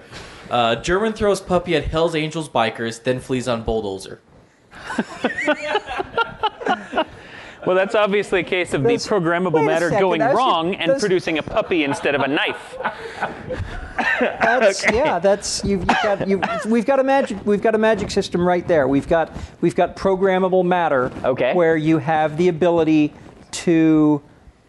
Uh, 0.51 0.75
German 0.75 1.13
throws 1.13 1.41
puppy 1.41 1.75
at 1.75 1.85
Hells 1.85 2.13
Angels 2.13 2.47
bikers, 2.47 3.01
then 3.03 3.19
flees 3.19 3.47
on 3.47 3.63
bulldozer. 3.63 4.21
Well, 7.67 7.75
that's 7.75 7.95
obviously 7.95 8.39
a 8.39 8.43
case 8.43 8.73
of 8.73 8.83
the 8.83 8.89
programmable 8.91 9.65
matter 9.65 9.89
second, 9.89 10.01
going 10.01 10.19
that's- 10.19 10.37
wrong 10.37 10.73
and 10.75 10.97
producing 10.99 11.37
a 11.37 11.43
puppy 11.43 11.83
instead 11.83 12.15
of 12.15 12.21
a 12.21 12.27
knife. 12.27 12.77
That's, 14.21 14.85
Yeah, 14.93 15.19
that's 15.19 15.63
you've, 15.65 15.81
you've 15.81 15.87
got 15.87 16.27
you 16.27 16.41
we've 16.65 16.85
got 16.85 16.99
a 16.99 17.03
magic 17.03 17.45
we've 17.45 17.61
got 17.61 17.75
a 17.75 17.77
magic 17.77 18.09
system 18.09 18.47
right 18.47 18.65
there. 18.67 18.87
We've 18.87 19.07
got 19.07 19.35
we've 19.59 19.75
got 19.75 19.97
programmable 19.97 20.65
matter. 20.65 21.11
Okay. 21.25 21.53
Where 21.53 21.75
you 21.75 21.97
have 21.97 22.37
the 22.37 22.47
ability 22.47 23.13
to 23.51 24.21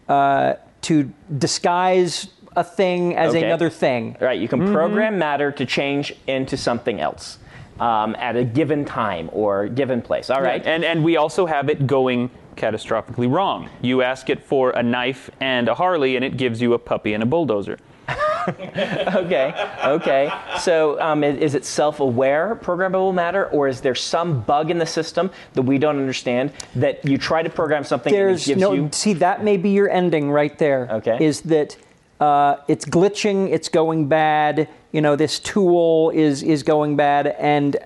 uh, 0.09 0.55
to 0.81 1.11
disguise 1.37 2.27
a 2.57 2.63
thing 2.65 3.15
as 3.15 3.33
Okay. 3.33 3.45
another 3.45 3.69
thing. 3.69 4.17
Right, 4.19 4.39
you 4.41 4.49
can 4.49 4.73
program 4.73 5.17
matter 5.17 5.51
to 5.53 5.65
change 5.65 6.13
into 6.27 6.57
something 6.57 6.99
else 6.99 7.37
um, 7.79 8.15
at 8.19 8.35
a 8.35 8.43
given 8.43 8.83
time 8.83 9.29
or 9.31 9.67
given 9.69 10.01
place. 10.01 10.29
All 10.29 10.41
right. 10.41 10.65
And 10.65 10.83
and 10.83 11.01
we 11.03 11.15
also 11.15 11.45
have 11.45 11.69
it 11.69 11.87
going 11.87 12.29
catastrophically 12.59 13.31
wrong. 13.31 13.69
You 13.81 14.01
ask 14.01 14.29
it 14.29 14.43
for 14.43 14.71
a 14.71 14.83
knife 14.83 15.29
and 15.39 15.67
a 15.67 15.75
Harley, 15.75 16.15
and 16.15 16.25
it 16.25 16.37
gives 16.37 16.61
you 16.61 16.73
a 16.73 16.79
puppy 16.79 17.13
and 17.13 17.23
a 17.23 17.25
bulldozer. 17.25 17.79
Okay, 18.49 19.53
okay. 19.83 20.31
So 20.59 20.99
um, 20.99 21.23
is, 21.23 21.37
is 21.37 21.55
it 21.55 21.65
self-aware 21.65 22.57
programmable 22.63 23.13
matter, 23.13 23.47
or 23.47 23.67
is 23.67 23.81
there 23.81 23.93
some 23.93 24.41
bug 24.41 24.71
in 24.71 24.79
the 24.79 24.85
system 24.85 25.29
that 25.53 25.61
we 25.61 25.77
don't 25.77 25.97
understand 25.97 26.51
that 26.75 27.05
you 27.05 27.17
try 27.17 27.43
to 27.43 27.49
program 27.49 27.83
something 27.83 28.11
and 28.11 28.19
it 28.19 28.25
There's 28.25 28.47
gives 28.47 28.59
no 28.59 28.73
you? 28.73 28.89
see 28.91 29.13
that 29.13 29.43
may 29.43 29.57
be 29.57 29.69
your 29.69 29.89
ending 29.89 30.31
right 30.31 30.57
there. 30.57 30.87
Okay. 30.89 31.17
Is 31.23 31.41
that 31.41 31.77
uh, 32.19 32.57
it's 32.67 32.85
glitching, 32.85 33.51
it's 33.51 33.69
going 33.69 34.07
bad. 34.07 34.67
You 34.91 35.01
know, 35.01 35.15
this 35.15 35.37
tool 35.39 36.09
is 36.11 36.41
is 36.41 36.63
going 36.63 36.95
bad, 36.95 37.27
and 37.27 37.77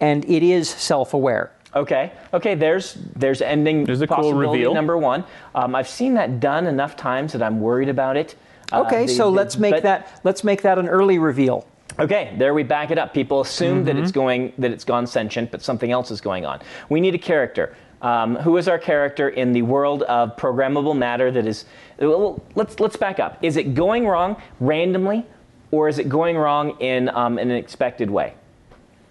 and 0.00 0.24
it 0.24 0.42
is 0.42 0.68
self-aware. 0.68 1.52
Okay, 1.74 2.12
okay. 2.34 2.54
There's 2.56 2.94
there's 3.14 3.40
ending 3.42 3.84
There's 3.84 4.00
a 4.02 4.06
cool 4.06 4.34
reveal. 4.34 4.74
number 4.74 4.98
one. 4.98 5.24
Um, 5.54 5.74
I've 5.74 5.88
seen 5.88 6.14
that 6.14 6.40
done 6.40 6.66
enough 6.66 6.96
times 6.96 7.32
that 7.32 7.42
I'm 7.42 7.60
worried 7.60 7.88
about 7.88 8.16
it. 8.16 8.34
Uh, 8.72 8.82
Okay, 8.86 9.06
the- 9.06 9.12
so 9.12 9.24
the- 9.24 9.30
let's 9.36 9.56
make 9.56 9.74
but- 9.74 9.82
that 9.84 10.20
let's 10.24 10.42
make 10.42 10.62
that 10.62 10.78
an 10.78 10.88
early 10.88 11.18
reveal. 11.18 11.64
Okay, 11.98 12.34
there 12.38 12.54
we 12.54 12.62
back 12.62 12.90
it 12.90 12.98
up. 12.98 13.12
People 13.14 13.40
assume 13.40 13.84
that 13.84 13.94
Mm-hmm. 13.94 14.02
it's 14.02 14.12
going 14.12 14.52
that 14.58 14.70
it's 14.72 14.84
gone 14.84 15.06
sentient, 15.06 15.50
but 15.52 15.62
something 15.62 15.92
else 15.92 16.10
is 16.10 16.20
going 16.20 16.44
on. 16.44 16.60
We 16.88 17.00
need 17.00 17.14
a 17.14 17.18
character. 17.18 17.74
Um, 18.02 18.36
who 18.36 18.56
is 18.56 18.66
our 18.66 18.78
character 18.78 19.28
in 19.28 19.52
the 19.52 19.60
world 19.62 20.02
of 20.04 20.34
programmable 20.36 20.96
matter 20.96 21.30
that 21.30 21.46
is? 21.46 21.66
Well, 21.98 22.42
let's 22.54 22.80
let's 22.80 22.96
back 22.96 23.20
up. 23.20 23.36
Is 23.42 23.56
it 23.56 23.74
going 23.74 24.08
wrong 24.08 24.36
randomly, 24.58 25.26
or 25.70 25.86
is 25.88 25.98
it 25.98 26.08
going 26.08 26.36
wrong 26.38 26.76
in 26.80 27.10
um, 27.10 27.38
in 27.38 27.50
an 27.50 27.56
expected 27.56 28.10
way? 28.10 28.32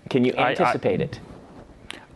Can 0.10 0.26
you 0.26 0.34
I- 0.38 0.42
I- 0.42 0.50
anticipate 0.52 1.00
it? 1.02 1.20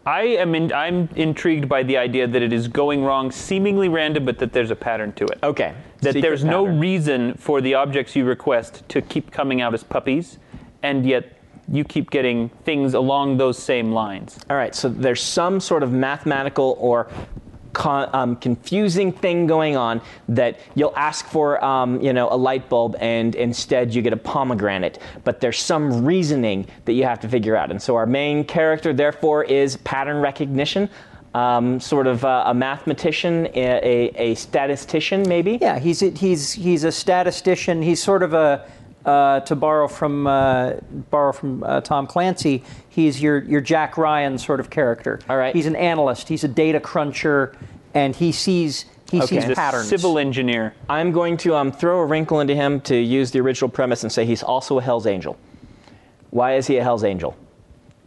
I 0.05 0.23
am 0.23 0.53
in, 0.53 0.73
I'm 0.73 1.07
intrigued 1.15 1.69
by 1.69 1.83
the 1.83 1.97
idea 1.97 2.27
that 2.27 2.41
it 2.41 2.51
is 2.51 2.67
going 2.67 3.03
wrong, 3.03 3.31
seemingly 3.31 3.87
random, 3.87 4.25
but 4.25 4.37
that 4.39 4.51
there's 4.51 4.71
a 4.71 4.75
pattern 4.75 5.13
to 5.13 5.25
it. 5.25 5.39
Okay. 5.43 5.73
That 6.01 6.13
secret 6.13 6.21
there's 6.21 6.43
no 6.43 6.65
pattern. 6.65 6.79
reason 6.79 7.33
for 7.35 7.61
the 7.61 7.75
objects 7.75 8.15
you 8.15 8.25
request 8.25 8.83
to 8.89 9.01
keep 9.01 9.31
coming 9.31 9.61
out 9.61 9.73
as 9.73 9.83
puppies, 9.83 10.39
and 10.81 11.05
yet 11.05 11.37
you 11.71 11.85
keep 11.85 12.09
getting 12.11 12.49
things 12.65 12.93
along 12.93 13.37
those 13.37 13.57
same 13.57 13.93
lines. 13.93 14.37
All 14.49 14.57
right, 14.57 14.75
so 14.75 14.89
there's 14.89 15.21
some 15.21 15.61
sort 15.61 15.83
of 15.83 15.93
mathematical 15.93 16.75
or 16.79 17.07
con- 17.73 18.09
um, 18.13 18.35
confusing 18.35 19.11
thing 19.11 19.47
going 19.47 19.75
on 19.75 20.01
that 20.29 20.59
you'll 20.75 20.95
ask 20.95 21.25
for, 21.25 21.63
um, 21.63 22.01
you 22.01 22.13
know, 22.13 22.29
a 22.31 22.37
light 22.37 22.69
bulb, 22.69 22.95
and 22.99 23.35
instead 23.35 23.93
you 23.93 24.01
get 24.01 24.13
a 24.13 24.17
pomegranate. 24.17 24.99
But 25.23 25.41
there's 25.41 25.59
some 25.59 26.05
reasoning 26.05 26.67
that 26.85 26.93
you 26.93 27.03
have 27.03 27.19
to 27.21 27.27
figure 27.27 27.55
out, 27.55 27.71
and 27.71 27.81
so 27.81 27.95
our 27.95 28.05
main 28.05 28.45
character, 28.45 28.93
therefore, 28.93 29.43
is 29.43 29.77
pattern 29.77 30.21
recognition. 30.21 30.89
Um, 31.35 31.79
sort 31.79 32.05
of 32.05 32.23
uh, 32.23 32.43
a 32.45 32.53
mathematician, 32.53 33.47
a, 33.55 33.79
a, 33.81 34.31
a 34.31 34.35
statistician, 34.35 35.23
maybe. 35.27 35.57
Yeah, 35.59 35.79
he's 35.79 36.03
a, 36.03 36.11
he's 36.11 36.53
he's 36.53 36.83
a 36.83 36.91
statistician. 36.91 37.81
He's 37.81 38.03
sort 38.03 38.21
of 38.21 38.35
a 38.35 38.69
uh, 39.05 39.41
to 39.41 39.55
borrow 39.55 39.87
from 39.87 40.27
uh, 40.27 40.73
borrow 41.09 41.31
from 41.33 41.63
uh, 41.63 41.81
Tom 41.81 42.07
Clancy. 42.07 42.63
He's 42.89 43.21
your 43.21 43.39
your 43.43 43.61
Jack 43.61 43.97
Ryan 43.97 44.37
sort 44.37 44.59
of 44.59 44.69
character. 44.69 45.19
All 45.29 45.37
right. 45.37 45.55
He's 45.55 45.65
an 45.65 45.75
analyst. 45.75 46.29
He's 46.29 46.43
a 46.43 46.47
data 46.47 46.79
cruncher, 46.79 47.55
and 47.93 48.15
he 48.15 48.31
sees 48.31 48.85
he 49.11 49.21
Okay. 49.21 49.41
sees 49.41 49.49
a 49.49 49.55
patterns. 49.55 49.87
civil 49.87 50.17
engineer. 50.17 50.73
I'm 50.89 51.11
going 51.11 51.37
to 51.37 51.55
um, 51.55 51.71
throw 51.71 51.99
a 51.99 52.05
wrinkle 52.05 52.39
into 52.39 52.55
him 52.55 52.81
to 52.81 52.95
use 52.95 53.31
the 53.31 53.39
original 53.41 53.69
premise 53.69 54.03
and 54.03 54.11
say 54.11 54.25
he's 54.25 54.41
also 54.43 54.79
a 54.79 54.81
Hell's 54.81 55.05
Angel. 55.05 55.37
Why 56.31 56.55
is 56.55 56.65
he 56.65 56.77
a 56.77 56.83
Hell's 56.83 57.03
Angel? 57.03 57.35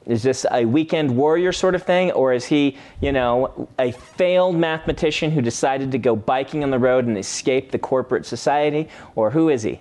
Is 0.06 0.22
this 0.22 0.46
a 0.52 0.64
weekend 0.64 1.16
warrior 1.16 1.52
sort 1.52 1.74
of 1.74 1.82
thing, 1.82 2.12
or 2.12 2.32
is 2.32 2.44
he, 2.44 2.76
you 3.00 3.10
know, 3.12 3.68
a 3.78 3.90
failed 3.92 4.54
mathematician 4.56 5.32
who 5.32 5.40
decided 5.42 5.90
to 5.92 5.98
go 5.98 6.14
biking 6.14 6.62
on 6.62 6.70
the 6.70 6.78
road 6.78 7.06
and 7.06 7.18
escape 7.18 7.72
the 7.72 7.78
corporate 7.78 8.24
society, 8.24 8.88
or 9.16 9.30
who 9.30 9.48
is 9.48 9.64
he? 9.64 9.80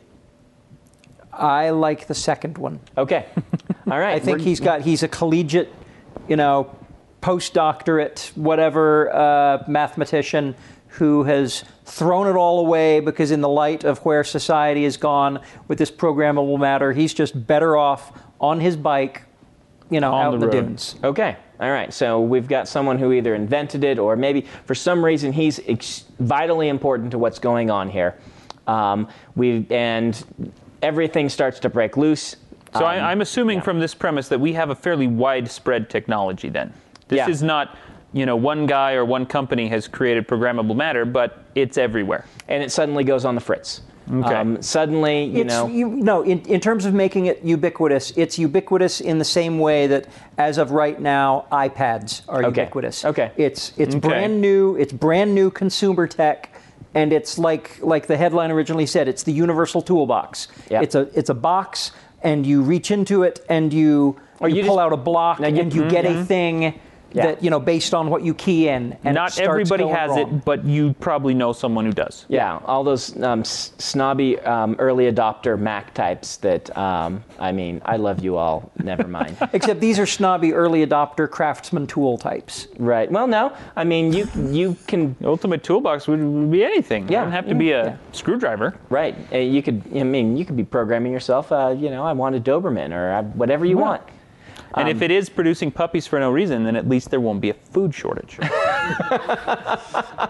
I 1.38 1.70
like 1.72 2.08
the 2.08 2.14
second 2.16 2.58
one. 2.58 2.80
Okay, 2.98 3.26
all 3.92 4.00
right. 4.00 4.16
I 4.16 4.20
think 4.20 4.38
we're- 4.40 4.44
he's 4.50 4.60
got 4.60 4.82
he's 4.82 5.04
a 5.04 5.08
collegiate, 5.08 5.74
you 6.28 6.36
know, 6.36 6.76
postdoctorate, 7.22 8.36
whatever 8.38 9.14
uh, 9.14 9.64
mathematician 9.68 10.56
who 10.88 11.24
has 11.24 11.64
thrown 11.84 12.26
it 12.28 12.38
all 12.38 12.60
away 12.62 13.00
because 13.02 13.32
in 13.32 13.42
the 13.42 13.50
light 13.50 13.84
of 13.84 14.00
where 14.06 14.24
society 14.24 14.86
has 14.86 14.96
gone 14.96 15.42
with 15.68 15.78
this 15.78 15.92
programmable 15.92 16.58
matter, 16.58 16.94
he's 16.94 17.14
just 17.14 17.46
better 17.48 17.76
off 17.76 18.18
on 18.40 18.62
his 18.62 18.78
bike, 18.78 19.24
you 19.90 20.00
know, 20.00 20.14
On 20.14 20.26
out 20.26 20.30
the 20.30 20.36
in 20.36 20.40
the 20.40 20.48
road. 20.48 20.66
dunes. 20.68 20.96
Okay. 21.04 21.36
All 21.60 21.70
right. 21.72 21.94
So 21.94 22.22
we've 22.22 22.48
got 22.48 22.68
someone 22.70 22.98
who 22.98 23.12
either 23.12 23.36
invented 23.36 23.84
it 23.84 24.00
or 24.00 24.16
maybe 24.16 24.46
for 24.66 24.74
some 24.76 25.04
reason 25.04 25.34
he's 25.34 25.60
ex- 25.68 26.06
vitally 26.20 26.70
important 26.70 27.12
to 27.12 27.18
what's 27.18 27.40
going 27.40 27.70
on 27.70 27.90
here. 27.90 28.16
Um, 28.68 29.10
we 29.36 29.66
and 29.70 30.24
everything 30.82 31.30
starts 31.30 31.60
to 31.60 31.70
break 31.70 31.98
loose. 31.98 32.36
So 32.74 32.82
Um, 32.82 32.86
I, 32.86 33.12
I'm 33.12 33.22
assuming 33.22 33.62
from 33.62 33.80
this 33.80 33.94
premise 33.96 34.28
that 34.30 34.40
we 34.40 34.54
have 34.54 34.70
a 34.70 34.76
fairly 34.76 35.08
widespread 35.08 35.90
technology 35.90 36.50
then. 36.50 36.74
This 37.08 37.18
Yeah. 37.18 37.30
is 37.30 37.42
not, 37.42 37.78
you 38.14 38.26
know, 38.26 38.36
one 38.36 38.66
guy 38.66 38.94
or 38.94 39.06
one 39.06 39.26
company 39.26 39.68
has 39.70 39.88
created 39.88 40.28
programmable 40.28 40.76
matter, 40.76 41.06
but 41.06 41.44
it's 41.56 41.78
everywhere. 41.78 42.26
and 42.48 42.62
it 42.64 42.72
suddenly 42.72 43.04
goes 43.04 43.26
on 43.26 43.34
the 43.36 43.42
fritz. 43.42 43.82
Okay. 44.14 44.36
Um, 44.36 44.62
suddenly, 44.62 45.24
you 45.24 45.42
it's, 45.42 45.54
know. 45.54 45.66
you, 45.68 45.88
no, 45.90 46.22
in, 46.22 46.40
in 46.42 46.60
terms 46.60 46.86
of 46.86 46.94
making 46.94 47.26
it 47.26 47.42
ubiquitous, 47.44 48.12
it's 48.16 48.38
ubiquitous 48.38 49.02
in 49.02 49.18
the 49.18 49.26
same 49.26 49.58
way 49.58 49.88
that, 49.88 50.06
as 50.38 50.60
of 50.60 50.70
right 50.70 51.02
now, 51.02 51.46
iPads 51.52 52.22
are 52.28 52.44
Okay. 52.46 52.62
ubiquitous. 52.62 53.04
Okay. 53.04 53.32
It's 53.36 53.74
it's 53.78 53.96
Okay. 53.96 54.08
brand 54.08 54.40
new. 54.42 54.76
It's 54.76 54.94
brand 54.94 55.34
new 55.34 55.50
consumer 55.50 56.06
tech, 56.06 56.52
and 56.96 57.14
it's 57.14 57.38
like 57.38 57.78
like 57.82 58.08
the 58.08 58.18
headline 58.18 58.50
originally 58.50 58.88
said. 58.88 59.08
It's 59.08 59.24
the 59.24 59.34
universal 59.34 59.82
toolbox. 59.82 60.48
Yep. 60.72 60.84
It's 60.84 60.96
a 60.96 61.02
it's 61.14 61.30
a 61.30 61.34
box, 61.36 61.92
and 62.24 62.48
you 62.48 62.64
reach 62.64 62.90
into 62.90 63.22
it, 63.24 63.46
and 63.50 63.72
you 63.72 64.16
Or 64.40 64.50
you, 64.50 64.56
you 64.58 64.62
pull 64.64 64.78
just- 64.78 64.86
out 64.86 64.94
a 64.94 64.98
block, 64.98 65.40
Now 65.40 65.48
you- 65.50 65.62
and 65.62 65.74
you 65.74 65.82
mm-hmm. 65.82 65.90
get 65.92 66.06
a 66.06 66.10
mm-hmm. 66.10 66.24
thing. 66.24 66.80
Yeah. 67.16 67.28
that 67.28 67.44
you 67.44 67.50
know 67.50 67.60
based 67.60 67.94
on 67.94 68.10
what 68.10 68.24
you 68.24 68.34
key 68.34 68.68
in. 68.68 68.98
And 69.04 69.16
Not 69.16 69.40
everybody 69.40 69.88
has 69.88 70.10
wrong. 70.10 70.20
it, 70.20 70.46
but 70.46 70.66
you 70.66 70.94
probably 71.00 71.34
know 71.34 71.54
someone 71.54 71.86
who 71.86 71.92
does. 71.94 72.26
Yeah, 72.28 72.60
all 72.66 72.84
those 72.84 73.16
um, 73.24 73.40
s- 73.42 73.72
snobby 73.78 74.40
um, 74.42 74.76
early 74.80 75.10
adopter 75.12 75.58
Mac 75.58 75.94
types 75.94 76.38
that, 76.38 76.76
um, 76.78 77.24
I 77.40 77.52
mean, 77.52 77.82
I 77.86 77.96
love 77.98 78.24
you 78.24 78.36
all. 78.38 78.72
Never 78.84 79.08
mind. 79.08 79.38
Except 79.54 79.80
these 79.80 79.98
are 80.00 80.06
snobby 80.06 80.54
early 80.54 80.86
adopter 80.86 81.30
craftsman 81.30 81.88
tool 81.88 82.18
types. 82.18 82.68
right. 82.78 83.10
Well, 83.12 83.28
no. 83.28 83.56
I 83.76 83.84
mean, 83.86 84.12
you 84.14 84.28
you 84.50 84.76
can 84.88 85.16
The 85.22 85.28
ultimate 85.30 85.64
toolbox 85.64 86.08
would, 86.08 86.20
would 86.22 86.52
be 86.52 86.64
anything. 86.66 87.08
Yeah, 87.08 87.22
It 87.22 87.26
doesn't 87.26 87.32
have 87.32 87.48
to 87.50 87.56
be 87.56 87.72
a 87.72 87.86
yeah. 87.86 87.98
screwdriver. 88.12 88.76
right. 88.90 89.16
Uh, 89.32 89.38
you 89.38 89.62
could. 89.64 89.82
I 89.96 90.04
mean, 90.04 90.36
you 90.38 90.44
could 90.46 90.58
be 90.58 90.66
programming 90.66 91.14
yourself. 91.14 91.52
Uh, 91.52 91.74
you 91.78 91.90
know, 91.90 92.04
I 92.04 92.12
want 92.14 92.36
a 92.36 92.40
Doberman 92.40 92.92
or 92.94 93.12
uh, 93.14 93.24
whatever 93.24 93.66
you 93.66 93.78
want. 93.78 94.02
And 94.76 94.90
Um, 94.90 94.96
if 94.96 95.02
it 95.02 95.10
is 95.12 95.30
producing 95.30 95.72
puppies 95.72 96.06
for 96.06 96.20
no 96.20 96.30
reason, 96.32 96.64
then 96.66 96.76
at 96.76 96.88
least 96.88 97.10
there 97.10 97.22
won't 97.22 97.40
be 97.42 97.50
a 97.50 97.54
food 97.54 97.94
shortage. 97.96 98.38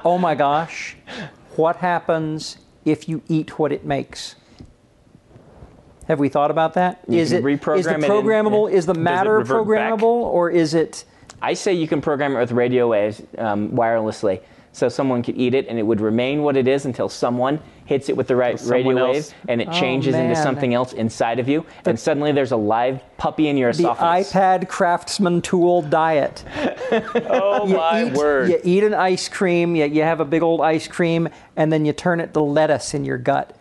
Oh 0.05 0.17
my 0.19 0.35
gosh, 0.35 0.95
what 1.55 1.77
happens 1.77 2.57
if 2.85 3.09
you 3.09 3.21
eat 3.27 3.57
what 3.59 3.71
it 3.71 3.83
makes? 3.85 4.35
Have 6.07 6.19
we 6.19 6.29
thought 6.29 6.51
about 6.51 6.75
that? 6.75 7.01
You 7.07 7.19
Is 7.19 7.31
can 7.31 7.39
it 7.39 7.43
reprogram 7.43 7.77
is 7.79 7.85
the 7.85 7.91
it 7.95 8.03
in- 8.03 8.09
programmable? 8.09 8.71
Is 8.71 8.85
the 8.85 8.93
matter 8.93 9.37
revert 9.39 9.67
back? 9.67 9.91
programmable, 9.93 10.03
or 10.03 10.49
is 10.51 10.73
it? 10.73 11.03
I 11.41 11.53
say 11.53 11.73
you 11.73 11.87
can 11.87 11.99
program 12.01 12.35
it 12.35 12.39
with 12.39 12.51
radio 12.51 12.87
waves 12.87 13.21
um, 13.37 13.71
wirelessly, 13.71 14.41
so 14.75 14.89
someone 14.89 15.23
could 15.23 15.37
eat 15.37 15.53
it 15.53 15.67
and 15.69 15.79
it 15.79 15.83
would 15.83 16.01
remain 16.01 16.43
what 16.43 16.57
it 16.57 16.67
is 16.67 16.85
until 16.85 17.07
someone 17.07 17.59
hits 17.85 18.09
it 18.09 18.17
with 18.17 18.27
the 18.27 18.35
right 18.35 18.59
someone 18.59 18.95
radio 18.95 19.05
else- 19.05 19.29
wave 19.31 19.33
and 19.47 19.61
it 19.61 19.67
Oh, 19.69 19.71
changes 19.71 20.15
into 20.15 20.35
something 20.35 20.73
else 20.73 20.91
inside 20.93 21.39
of 21.39 21.47
you, 21.47 21.65
and 21.85 21.99
suddenly 21.99 22.31
there's 22.31 22.51
a 22.51 22.57
live 22.57 22.99
puppy 23.17 23.47
in 23.47 23.57
your 23.57 23.71
The 23.71 23.83
iPad 23.83 24.67
craftsman 24.67 25.41
tool 25.41 25.81
diet. 25.83 26.43
oh 27.29 27.67
You 27.67 27.77
my 27.77 28.05
eat, 28.07 28.13
word! 28.13 28.49
You 28.49 28.59
eat 28.63 28.83
an 28.83 28.93
ice 28.93 29.29
cream. 29.29 29.75
You, 29.75 29.85
you 29.85 30.01
have 30.01 30.19
a 30.19 30.25
big 30.25 30.41
old 30.43 30.61
ice 30.61 30.87
cream, 30.87 31.29
and 31.55 31.71
then 31.71 31.85
you 31.85 31.93
turn 31.93 32.19
it 32.19 32.33
to 32.33 32.41
lettuce 32.41 32.93
in 32.93 33.05
your 33.05 33.17
gut. 33.17 33.55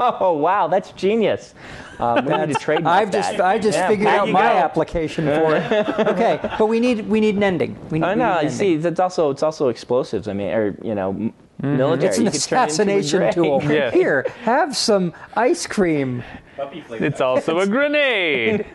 Oh 0.00 0.32
wow, 0.38 0.66
that's 0.68 0.92
genius. 0.92 1.54
Um, 2.00 2.24
we 2.24 2.36
need 2.36 2.48
to 2.52 2.54
trademark 2.58 2.96
I've 3.02 3.10
just 3.10 3.30
that. 3.32 3.40
I 3.40 3.58
just 3.58 3.78
Yeah, 3.78 3.88
figured 3.88 4.08
out 4.08 4.28
my 4.28 4.40
go. 4.42 4.46
application 4.48 5.26
for 5.26 5.56
it. 5.56 5.88
Okay, 6.14 6.38
but 6.58 6.66
we 6.66 6.80
need 6.80 7.08
we 7.08 7.20
need 7.20 7.36
an 7.36 7.42
ending. 7.42 7.76
We 7.90 7.98
need, 8.00 8.06
I 8.06 8.14
know. 8.14 8.40
You 8.40 8.50
see, 8.50 8.76
that's 8.76 9.00
also 9.00 9.30
it's 9.30 9.42
also 9.42 9.68
explosives. 9.68 10.26
I 10.28 10.32
mean, 10.32 10.48
or 10.48 10.76
you 10.82 10.94
know, 10.94 11.10
m- 11.10 11.32
military. 11.62 12.08
It's 12.08 12.18
an 12.18 12.24
You 12.24 12.30
could 12.30 12.42
turn 12.42 12.58
it 12.58 12.86
into 12.88 12.94
a 13.24 13.28
assassination 13.28 13.32
tool. 13.32 13.62
Yeah. 13.72 13.90
Here, 13.90 14.26
have 14.42 14.76
some 14.76 15.12
ice 15.36 15.66
cream. 15.66 16.22
It's 16.58 17.20
also 17.20 17.58
a 17.60 17.66
grenade. 17.74 18.66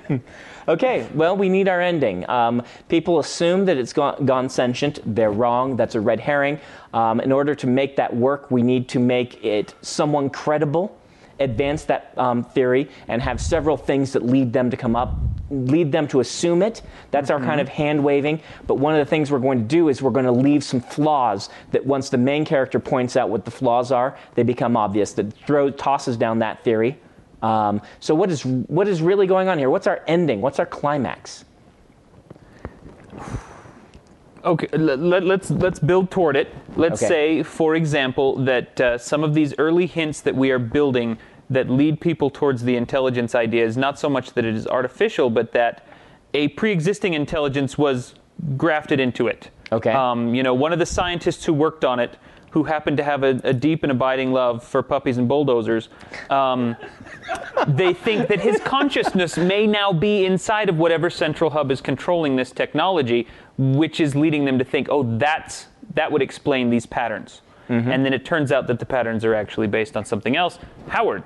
Okay, 0.68 1.08
well, 1.16 1.36
we 1.36 1.50
need 1.50 1.68
our 1.68 1.82
ending. 1.82 2.30
Um, 2.30 2.62
people 2.90 3.18
assume 3.20 3.66
that 3.66 3.78
it's 3.78 3.92
gone, 3.92 4.24
gone 4.26 4.50
sentient. 4.50 5.00
They're 5.16 5.32
wrong. 5.32 5.76
That's 5.76 5.96
a 5.96 6.00
red 6.02 6.20
herring. 6.20 6.60
Um, 6.94 7.20
in 7.22 7.32
order 7.32 7.56
to 7.56 7.66
make 7.66 7.96
that 7.96 8.16
work, 8.16 8.52
we 8.52 8.62
need 8.62 8.88
to 8.90 9.00
make 9.00 9.44
it 9.44 9.74
someone 9.82 10.30
credible, 10.30 10.96
advance 11.40 11.86
that 11.86 12.14
um, 12.18 12.44
theory, 12.44 12.90
and 13.08 13.22
have 13.22 13.40
several 13.40 13.78
things 13.78 14.14
that 14.14 14.26
lead 14.26 14.54
them 14.54 14.70
to 14.70 14.78
come 14.78 14.96
up, 14.96 15.16
lead 15.50 15.92
them 15.92 16.08
to 16.10 16.20
assume 16.20 16.62
it. 16.62 16.82
That's 17.12 17.30
our 17.30 17.40
kind 17.40 17.60
of 17.60 17.68
hand 17.68 18.04
waving. 18.04 18.42
But 18.68 18.76
one 18.76 18.94
of 18.94 19.00
the 19.00 19.10
things 19.10 19.32
we're 19.32 19.40
going 19.40 19.60
to 19.60 19.66
do 19.66 19.90
is 19.90 20.02
we're 20.02 20.12
going 20.12 20.26
to 20.26 20.32
leave 20.32 20.64
some 20.64 20.82
flaws 20.82 21.50
that 21.72 21.86
once 21.86 22.10
the 22.10 22.18
main 22.18 22.46
character 22.46 22.80
points 22.80 23.16
out 23.16 23.30
what 23.30 23.46
the 23.46 23.52
flaws 23.52 23.92
are, 23.92 24.18
they 24.36 24.44
become 24.44 24.78
obvious. 24.78 25.14
That 25.14 25.34
throw 25.46 25.70
tosses 25.70 26.18
down 26.18 26.40
that 26.40 26.64
theory. 26.64 27.00
Um, 27.42 27.82
so 28.00 28.14
what 28.14 28.30
is 28.30 28.46
what 28.46 28.88
is 28.88 29.02
really 29.02 29.28
going 29.28 29.48
on 29.48 29.58
here? 29.58 29.70
What's 29.70 29.88
our 29.88 30.04
ending? 30.08 30.42
What's 30.42 30.60
our 30.60 30.66
climax? 30.66 31.46
Okay, 34.46 34.68
let, 34.78 35.00
let, 35.00 35.24
let's 35.24 35.52
let's 35.52 35.80
build 35.80 36.12
toward 36.12 36.36
it. 36.36 36.54
Let's 36.76 37.02
Okay. 37.04 37.08
say, 37.08 37.44
for 37.44 37.76
example, 37.76 38.38
that 38.46 38.80
uh, 38.80 38.98
some 38.98 39.24
of 39.24 39.34
these 39.34 39.54
early 39.58 39.86
hints 39.86 40.22
that 40.22 40.36
we 40.36 40.52
are 40.52 40.60
building 40.60 41.18
that 41.50 41.70
lead 41.70 42.00
people 42.00 42.30
towards 42.30 42.64
the 42.64 42.76
intelligence 42.76 43.36
idea 43.36 43.66
is 43.66 43.76
not 43.76 44.00
so 44.00 44.10
much 44.10 44.34
that 44.34 44.46
it 44.46 44.56
is 44.56 44.68
artificial, 44.68 45.30
but 45.30 45.52
that 45.52 45.86
a 46.34 46.50
pre-existing 46.50 47.14
intelligence 47.16 47.78
was 47.78 48.14
grafted 48.56 49.00
into 49.00 49.28
it. 49.28 49.50
Okay. 49.72 49.92
Um, 49.92 50.34
you 50.36 50.44
know, 50.44 50.54
one 50.54 50.74
of 50.74 50.80
the 50.80 50.86
scientists 50.86 51.44
who 51.46 51.54
worked 51.54 51.84
on 51.84 52.00
it, 52.00 52.18
who 52.52 52.64
happened 52.64 52.98
to 52.98 53.04
have 53.04 53.24
a, 53.24 53.40
a 53.44 53.54
deep 53.54 53.84
and 53.84 53.92
abiding 53.92 54.32
love 54.32 54.64
for 54.64 54.82
puppies 54.84 55.18
and 55.18 55.28
bulldozers, 55.28 55.90
um, 56.30 56.76
they 57.68 57.94
think 57.94 58.28
that 58.28 58.40
his 58.40 58.60
consciousness 58.62 59.38
may 59.38 59.68
now 59.68 59.92
be 59.92 60.26
inside 60.26 60.70
of 60.70 60.78
whatever 60.78 61.10
central 61.10 61.50
hub 61.50 61.72
is 61.72 61.82
controlling 61.82 62.36
this 62.36 62.52
technology, 62.52 63.28
which 63.60 64.00
is 64.00 64.16
leading 64.16 64.46
them 64.46 64.58
to 64.58 64.64
think, 64.64 64.88
oh, 64.90 65.04
that's 65.18 65.68
that 65.94 66.12
would 66.12 66.22
explain 66.22 66.70
these 66.70 66.86
patterns. 66.86 67.42
And 67.68 68.04
then 68.04 68.14
it 68.14 68.26
turns 68.26 68.52
out 68.52 68.66
that 68.66 68.80
the 68.80 68.86
patterns 68.86 69.24
are 69.24 69.36
actually 69.36 69.68
based 69.68 69.96
on 69.96 70.04
something 70.04 70.36
else. 70.36 70.58
Howard, 70.88 71.22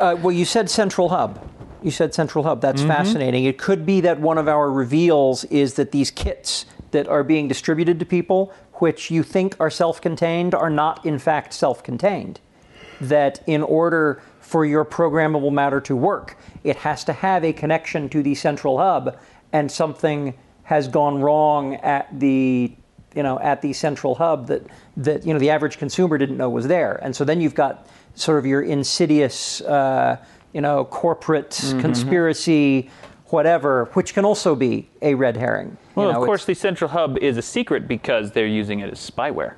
Uh, 0.00 0.16
well, 0.22 0.32
you 0.32 0.46
said 0.46 0.70
central 0.70 1.10
hub. 1.10 1.46
You 1.82 1.90
said 1.90 2.14
central 2.14 2.44
hub. 2.44 2.62
That's 2.62 2.82
fascinating. 2.82 3.44
It 3.44 3.58
could 3.58 3.84
be 3.84 4.00
that 4.02 4.20
one 4.20 4.38
of 4.38 4.48
our 4.48 4.70
reveals 4.70 5.44
is 5.44 5.74
that 5.74 5.92
these 5.92 6.10
kits 6.10 6.64
that 6.92 7.08
are 7.08 7.22
being 7.24 7.46
distributed 7.46 7.98
to 7.98 8.06
people, 8.06 8.52
which 8.74 9.10
you 9.10 9.22
think 9.22 9.54
are 9.60 9.68
self 9.70 10.00
contained, 10.00 10.54
are 10.54 10.70
not 10.70 11.04
in 11.04 11.18
fact 11.18 11.52
self 11.52 11.82
contained. 11.82 12.40
That 13.00 13.42
in 13.46 13.62
order 13.62 14.22
for 14.40 14.64
your 14.64 14.84
programmable 14.86 15.52
matter 15.52 15.80
to 15.82 15.94
work, 15.96 16.38
it 16.64 16.76
has 16.76 17.04
to 17.04 17.12
have 17.12 17.44
a 17.44 17.52
connection 17.52 18.08
to 18.10 18.22
the 18.22 18.34
central 18.34 18.78
hub, 18.78 19.18
and 19.52 19.70
something 19.70 20.32
has 20.66 20.88
gone 20.88 21.20
wrong 21.20 21.76
at 21.76 22.08
the 22.18 22.72
you 23.14 23.22
know 23.22 23.38
at 23.38 23.62
the 23.62 23.72
central 23.72 24.16
hub 24.16 24.48
that 24.48 24.62
that 24.96 25.24
you 25.24 25.32
know 25.32 25.38
the 25.38 25.48
average 25.48 25.78
consumer 25.78 26.18
didn't 26.18 26.36
know 26.36 26.50
was 26.50 26.66
there. 26.66 26.96
And 27.02 27.14
so 27.14 27.24
then 27.24 27.40
you've 27.40 27.54
got 27.54 27.88
sort 28.14 28.38
of 28.38 28.46
your 28.46 28.62
insidious 28.62 29.60
uh, 29.62 30.18
you 30.52 30.60
know 30.60 30.84
corporate 30.84 31.58
conspiracy 31.80 32.90
whatever 33.26 33.86
which 33.94 34.12
can 34.12 34.24
also 34.24 34.54
be 34.54 34.88
a 35.02 35.14
red 35.14 35.36
herring. 35.36 35.68
You 35.68 36.02
well, 36.02 36.12
know, 36.12 36.20
of 36.20 36.26
course, 36.26 36.44
the 36.44 36.54
central 36.54 36.90
hub 36.90 37.16
is 37.18 37.36
a 37.36 37.42
secret 37.42 37.88
because 37.88 38.32
they're 38.32 38.46
using 38.46 38.80
it 38.80 38.90
as 38.90 39.10
spyware 39.10 39.54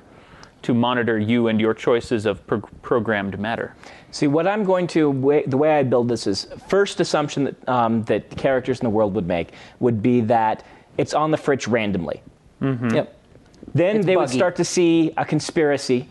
to 0.61 0.73
monitor 0.73 1.17
you 1.17 1.47
and 1.47 1.59
your 1.59 1.73
choices 1.73 2.25
of 2.25 2.45
pro- 2.45 2.61
programmed 2.81 3.39
matter. 3.39 3.75
See, 4.11 4.27
what 4.27 4.45
I'm 4.45 4.63
going 4.63 4.87
to, 4.87 5.09
wa- 5.09 5.41
the 5.47 5.55
way 5.55 5.77
I 5.77 5.83
build 5.83 6.09
this 6.09 6.27
is 6.27 6.47
first 6.67 6.99
assumption 6.99 7.45
that, 7.45 7.69
um, 7.69 8.03
that 8.03 8.35
characters 8.35 8.79
in 8.79 8.83
the 8.83 8.89
world 8.89 9.15
would 9.15 9.27
make 9.27 9.53
would 9.79 10.01
be 10.01 10.19
that 10.21 10.65
it's 10.99 11.13
on 11.13 11.31
the 11.31 11.37
fridge 11.37 11.67
randomly. 11.67 12.21
yep. 12.93 13.15
Then 13.73 13.97
It's 13.97 14.05
they 14.05 14.15
would 14.15 14.29
start 14.37 14.55
to 14.57 14.65
see 14.65 15.11
a 15.17 15.25
conspiracy. 15.25 16.07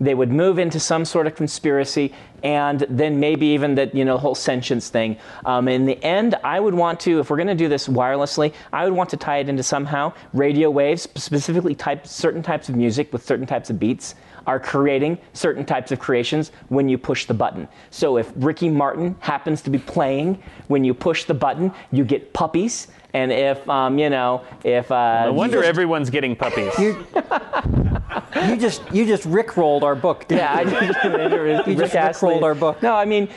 They 0.00 0.14
would 0.14 0.30
move 0.30 0.58
into 0.58 0.80
some 0.80 1.04
sort 1.04 1.26
of 1.26 1.34
conspiracy, 1.34 2.14
and 2.42 2.86
then 2.88 3.20
maybe 3.20 3.46
even 3.48 3.74
that 3.74 3.94
you 3.94 4.04
know 4.04 4.14
the 4.14 4.20
whole 4.20 4.34
sentience 4.34 4.88
thing. 4.88 5.16
Um, 5.44 5.68
in 5.68 5.84
the 5.84 6.02
end, 6.02 6.36
I 6.42 6.58
would 6.58 6.74
want 6.74 7.00
to, 7.00 7.20
if 7.20 7.28
we're 7.28 7.36
going 7.36 7.48
to 7.48 7.54
do 7.54 7.68
this 7.68 7.86
wirelessly, 7.86 8.54
I 8.72 8.84
would 8.84 8.94
want 8.94 9.10
to 9.10 9.18
tie 9.18 9.38
it 9.38 9.48
into 9.50 9.62
somehow 9.62 10.12
radio 10.32 10.70
waves, 10.70 11.06
specifically 11.16 11.74
type 11.74 12.06
certain 12.06 12.42
types 12.42 12.68
of 12.70 12.76
music 12.76 13.12
with 13.12 13.24
certain 13.26 13.46
types 13.46 13.68
of 13.68 13.78
beats 13.78 14.14
are 14.46 14.58
creating 14.58 15.18
certain 15.34 15.64
types 15.66 15.92
of 15.92 15.98
creations 15.98 16.50
when 16.68 16.88
you 16.88 16.96
push 16.96 17.26
the 17.26 17.34
button. 17.34 17.68
So 17.90 18.16
if 18.16 18.32
Ricky 18.36 18.70
Martin 18.70 19.16
happens 19.20 19.60
to 19.62 19.70
be 19.70 19.78
playing 19.78 20.42
when 20.68 20.82
you 20.82 20.94
push 20.94 21.24
the 21.24 21.34
button, 21.34 21.72
you 21.92 22.04
get 22.04 22.32
puppies. 22.32 22.88
And 23.12 23.32
if 23.32 23.68
um, 23.68 23.98
you 23.98 24.08
know, 24.10 24.42
if 24.64 24.90
uh, 24.90 25.24
No 25.26 25.32
wonder 25.32 25.58
just- 25.58 25.68
everyone's 25.68 26.10
getting 26.10 26.36
puppies. 26.36 26.72
You, 26.78 27.04
you 28.46 28.56
just 28.56 28.82
you 28.92 29.04
just 29.06 29.24
rickrolled 29.28 29.82
our 29.82 29.94
book. 29.96 30.26
didn't 30.28 30.38
Yeah, 30.40 30.52
I 30.54 30.60
you? 30.62 30.70
just, 30.70 31.66
You 31.68 31.74
just 31.76 31.94
rickrolled 31.94 32.42
our 32.42 32.54
book. 32.54 32.82
No, 32.82 32.94
I 32.94 33.04
mean, 33.04 33.28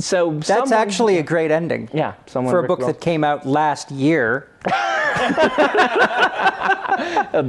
so 0.00 0.32
That's 0.34 0.46
someone- 0.48 0.72
actually 0.72 1.18
a 1.18 1.22
great 1.22 1.50
ending. 1.50 1.88
Yeah, 1.92 2.14
someone 2.26 2.52
for 2.52 2.64
a 2.64 2.66
book 2.66 2.80
that 2.80 3.00
came 3.00 3.22
out 3.24 3.46
last 3.46 3.90
year. 3.90 4.48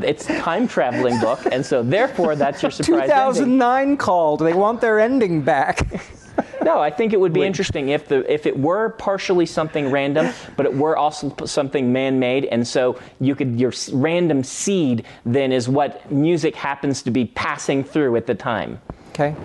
it's 0.03 0.29
a 0.29 0.37
time 0.39 0.67
traveling 0.67 1.19
book, 1.19 1.39
and 1.51 1.65
so 1.65 1.83
therefore 1.83 2.35
that's 2.35 2.61
your 2.61 2.71
surprise 2.71 3.09
ending. 3.09 3.33
2009 3.33 3.97
called. 3.97 4.39
They 4.41 4.53
want 4.53 4.81
their 4.81 4.99
ending 4.99 5.41
back. 5.41 6.01
No, 6.63 6.79
I 6.79 6.89
think 6.89 7.13
it 7.13 7.19
would 7.19 7.33
be 7.33 7.43
interesting 7.43 7.89
if 7.89 8.07
the 8.07 8.31
if 8.31 8.45
it 8.45 8.57
were 8.57 8.89
partially 8.89 9.45
something 9.45 9.89
random, 9.89 10.33
but 10.55 10.65
it 10.65 10.75
were 10.75 10.95
also 10.95 11.33
something 11.45 11.91
man-made, 11.91 12.45
and 12.45 12.67
so 12.67 12.99
you 13.19 13.35
could 13.35 13.59
your 13.59 13.73
random 13.93 14.43
seed 14.43 15.05
then 15.25 15.51
is 15.51 15.67
what 15.67 16.11
music 16.11 16.55
happens 16.55 17.01
to 17.03 17.11
be 17.11 17.25
passing 17.25 17.83
through 17.83 18.15
at 18.15 18.27
the 18.27 18.35
time. 18.35 18.79
Okay. 19.09 19.35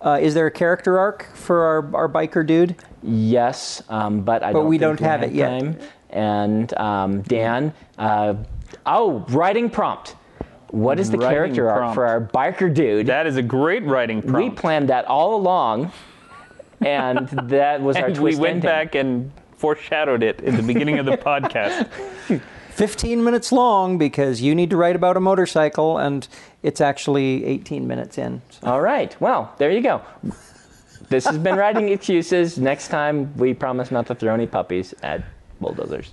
Uh, 0.00 0.18
is 0.20 0.34
there 0.34 0.46
a 0.46 0.50
character 0.50 0.98
arc 0.98 1.28
for 1.34 1.62
our, 1.62 1.96
our 1.96 2.08
biker 2.08 2.44
dude? 2.44 2.74
Yes, 3.02 3.82
um, 3.88 4.22
but 4.22 4.42
I 4.42 4.52
But 4.52 4.60
don't 4.60 4.68
we 4.68 4.78
think 4.78 4.98
don't 4.98 5.00
have 5.00 5.22
it 5.22 5.32
yet. 5.32 5.80
And 6.10 6.74
um, 6.78 7.22
Dan, 7.22 7.72
uh, 7.98 8.34
oh, 8.84 9.24
writing 9.28 9.70
prompt. 9.70 10.16
What 10.68 10.98
is 10.98 11.10
the 11.10 11.18
Writing 11.18 11.54
character 11.54 11.70
arc 11.70 11.94
for 11.94 12.06
our 12.06 12.20
biker 12.20 12.72
dude? 12.72 13.06
that 13.06 13.26
is 13.26 13.36
a 13.36 13.42
great 13.42 13.84
writing 13.84 14.22
prompt. 14.22 14.38
we 14.38 14.48
planned 14.50 14.88
that 14.88 15.04
all 15.04 15.34
along, 15.36 15.92
and 16.86 17.28
that 17.28 17.80
was 17.80 17.96
our 17.96 18.06
and 18.06 18.16
twist 18.16 18.38
we 18.38 18.40
went 18.42 18.56
ending. 18.56 18.68
back 18.68 18.94
and 18.94 19.32
foreshadowed 19.56 20.22
it 20.22 20.40
in 20.40 20.56
the 20.56 20.62
beginning 20.62 20.98
of 20.98 21.06
the 21.06 21.16
podcast. 21.16 21.88
15 22.70 23.22
minutes 23.22 23.52
long 23.52 23.98
because 23.98 24.40
you 24.40 24.54
need 24.54 24.70
to 24.70 24.76
write 24.76 24.96
about 24.96 25.16
a 25.16 25.20
motorcycle, 25.20 25.98
and 25.98 26.26
it's 26.62 26.80
actually 26.80 27.44
18 27.44 27.86
minutes 27.86 28.16
in. 28.18 28.40
So. 28.50 28.66
All 28.66 28.80
right. 28.80 29.14
Well, 29.20 29.54
there 29.58 29.70
you 29.70 29.82
go. 29.82 30.02
This 31.08 31.26
has 31.26 31.36
been 31.36 31.56
Writing 31.56 31.90
Excuses. 31.90 32.56
Next 32.58 32.88
time, 32.88 33.36
we 33.36 33.52
promise 33.52 33.90
not 33.90 34.06
to 34.06 34.14
throw 34.14 34.32
any 34.32 34.46
puppies 34.46 34.94
at 35.02 35.22
bulldozers. 35.60 36.12